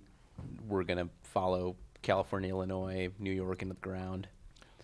[0.67, 4.29] we're going to follow California, Illinois, New York into the ground.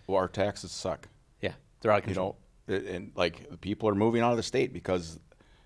[0.07, 1.07] well, our taxes suck.
[1.41, 2.37] Yeah, they're out of control.
[2.67, 5.19] You know, it- and like the people are moving out of the state because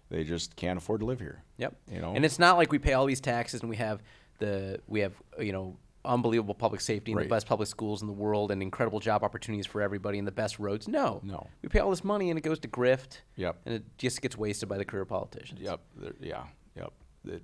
[0.10, 1.44] they just can't afford to live here.
[1.58, 1.76] Yep.
[1.92, 4.02] You know, and it's not like we pay all these taxes and we have
[4.40, 7.24] the we have you know unbelievable public safety and Right.
[7.24, 10.32] the best public schools in the world and incredible job opportunities for everybody and the
[10.32, 10.88] best roads.
[10.88, 11.20] No.
[11.24, 11.48] No.
[11.64, 13.22] We pay all this money and it goes to grift.
[13.38, 13.58] Yep.
[13.66, 15.60] And it just gets wasted by the career politicians.
[15.62, 15.80] Yep.
[15.96, 16.44] There, yeah.
[16.76, 16.94] Yep.
[17.26, 17.40] Y-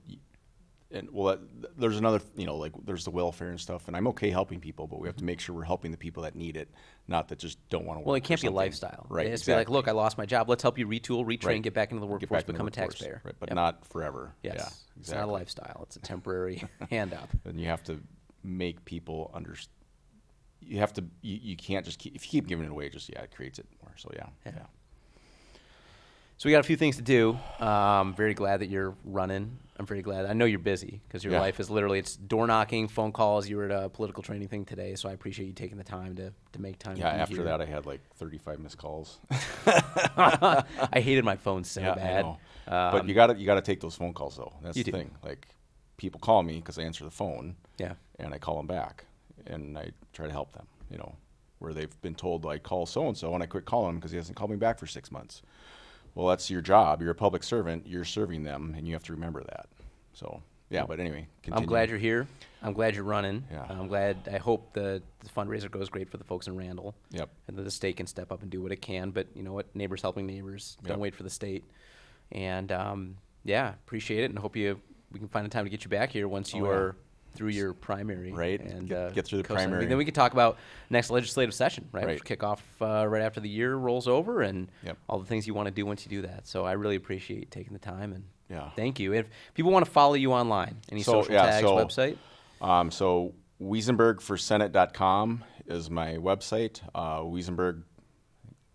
[0.94, 4.08] and well, that, there's another, you know, like there's the welfare and stuff, and I'm
[4.10, 6.58] okay helping people, but we have to make sure we're helping the people that need
[6.58, 6.70] it,
[7.08, 8.08] not that just don't want to work.
[8.08, 9.06] Well, it can't be a lifestyle.
[9.10, 9.26] right?
[9.28, 10.50] It has to be like, look, I lost my job.
[10.50, 11.62] Let's help you retool, retrain, Right.
[11.62, 13.22] get back into the workforce, in the become a taxpayer.
[13.24, 13.36] right?
[13.39, 13.56] But Yep.
[13.56, 14.36] not forever.
[14.44, 14.56] Yes.
[14.58, 15.00] Yeah.
[15.00, 15.82] It's not a lifestyle.
[15.84, 17.30] It's a temporary hand up.
[17.46, 18.00] And you have to
[18.44, 19.76] make people understand.
[20.64, 21.04] You have to.
[21.22, 22.16] You, you can't just keep.
[22.16, 23.94] If you keep giving it away, just yeah, it creates it more.
[23.98, 24.28] So yeah.
[24.46, 24.52] Yeah.
[24.58, 24.66] Yeah.
[26.38, 27.38] So we got a few things to do.
[27.60, 29.58] Um, very glad that you're running.
[29.82, 30.28] I'm pretty glad.
[30.28, 31.40] I know you're busy because your Yeah.
[31.40, 33.50] life is literally it's door knocking, phone calls.
[33.50, 36.16] You were at a political training thing today, so I appreciate you taking the time
[36.18, 36.98] to, to make time.
[36.98, 37.10] Yeah.
[37.10, 37.46] After here.
[37.46, 39.18] that, I had like 35 missed calls.
[39.66, 40.64] I
[40.94, 42.26] hated my phone so yeah, bad.
[42.26, 42.38] Know.
[42.68, 44.54] but Um, you got to you got to take those phone calls though.
[44.62, 44.92] That's the do.
[44.92, 45.10] thing.
[45.24, 45.48] Like
[45.98, 47.56] people call me because I answer the phone.
[47.80, 47.94] Yeah.
[48.20, 49.06] and I call them back,
[49.48, 50.68] and I try to help them.
[50.92, 51.16] You know,
[51.58, 54.12] where they've been told I call so and so, and I quit calling him because
[54.12, 55.42] he hasn't called me back for six months.
[56.14, 57.02] Well, that's your job.
[57.02, 57.88] You're a public servant.
[57.88, 59.68] You're serving them, and you have to remember that.
[60.13, 62.28] So yeah, but anyway, I'm glad you're here.
[62.63, 63.43] I'm glad you're running.
[63.51, 63.66] Yeah.
[63.70, 64.29] I'm glad.
[64.32, 66.93] I hope the, the fundraiser goes great for the folks in Randall.
[67.09, 67.29] Yep.
[67.47, 69.09] And that the state can step up and do what it can.
[69.12, 69.75] But you know what?
[69.75, 70.78] Neighbors helping neighbors.
[70.83, 71.63] Don't wait for the state.
[72.32, 74.79] And um, yeah, appreciate it, and hope you
[75.12, 76.78] we can find a time to get you back here once you Oh, yeah.
[76.78, 76.96] are
[77.33, 78.32] through your primary.
[78.32, 78.62] Right.
[78.62, 79.67] And Get- uh, get through the co-sign.
[79.70, 79.86] primary.
[79.88, 80.58] Then we can talk about
[80.89, 82.05] next legislative session, right?
[82.05, 82.16] Right.
[82.16, 84.97] Which kick off uh, right after the year rolls over, and Yep.
[85.09, 86.47] all the things you want to do once you do that.
[86.47, 88.24] So I really appreciate taking the time and.
[88.52, 88.70] Yeah.
[88.76, 89.14] Thank you.
[89.14, 92.18] If people want to follow you online, any So, social yeah, tags, so- website?
[92.62, 96.82] Um, so WesenbergforSenate.com is my website.
[96.94, 97.84] Uh, Wesenberg,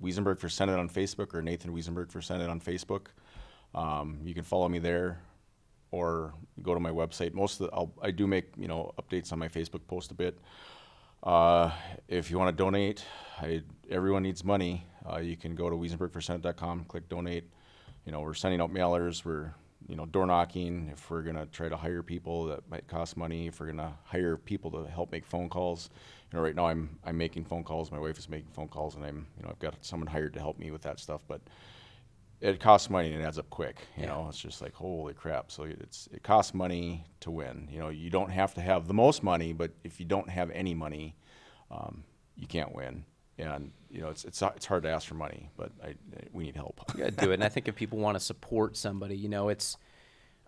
[0.03, 3.09] Wesenberg for Senate on Facebook or Nathan Wesenberg for Senate on Facebook.
[3.74, 5.20] Um, you can follow me there
[5.90, 7.35] or go to my website.
[7.35, 10.15] Most of the, I'll, I do make, you know, updates on my Facebook post a
[10.15, 10.39] bit.
[11.23, 11.70] Uh,
[12.09, 13.05] if you want to donate,
[13.40, 14.86] I, everyone needs money.
[15.09, 17.44] Uh, you can go to WesenbergForSenate.com, click donate.
[18.05, 19.24] You know, we're sending out mailers.
[19.24, 19.55] We're,
[19.88, 20.90] you know, door knocking.
[20.92, 23.46] If we're gonna try to hire people, that might cost money.
[23.46, 25.90] If we're gonna hire people to help make phone calls,
[26.30, 27.90] you know, right now I'm I'm making phone calls.
[27.90, 30.40] My wife is making phone calls, and I'm, you know, I've got someone hired to
[30.40, 31.20] help me with that stuff.
[31.28, 31.40] But
[32.40, 33.86] it costs money and it adds up quick.
[33.96, 34.08] You Yeah.
[34.08, 35.50] know, it's just like holy crap.
[35.50, 37.68] So it's it costs money to win.
[37.70, 40.50] You know, you don't have to have the most money, but if you don't have
[40.50, 41.16] any money,
[41.70, 42.04] um,
[42.36, 43.04] you can't win.
[43.38, 45.94] And you know, it's it's it's hard to ask for money, but I,
[46.32, 46.80] we need help.
[46.94, 47.34] You gotta do it.
[47.34, 49.76] And I think if people want to support somebody, you know, it's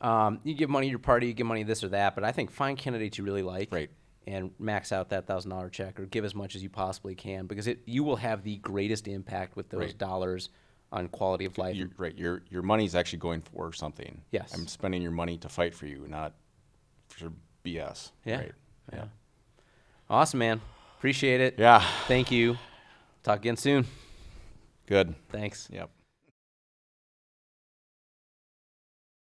[0.00, 2.24] um, you give money to your party, you give money to this or that, but
[2.24, 3.90] I think find candidates you really like, Right.
[4.26, 7.46] and max out that thousand dollar check or give as much as you possibly can
[7.46, 9.98] because it you will have the greatest impact with those Right.
[9.98, 10.48] dollars
[10.90, 11.76] on quality of life.
[11.76, 14.22] You're, right, your your money's actually going for something.
[14.30, 14.54] Yes.
[14.54, 16.32] I'm spending your money to fight for you, not
[17.08, 17.30] for
[17.64, 18.12] BS.
[18.24, 18.36] Yeah.
[18.38, 18.52] Right.
[18.94, 19.04] Yeah.
[20.08, 20.60] Awesome, man.
[20.96, 21.56] Appreciate it.
[21.58, 21.84] Yeah.
[22.06, 22.56] Thank you.
[23.28, 23.84] Talk again soon.
[24.86, 25.14] Good.
[25.28, 25.68] Thanks.
[25.70, 25.90] Yep.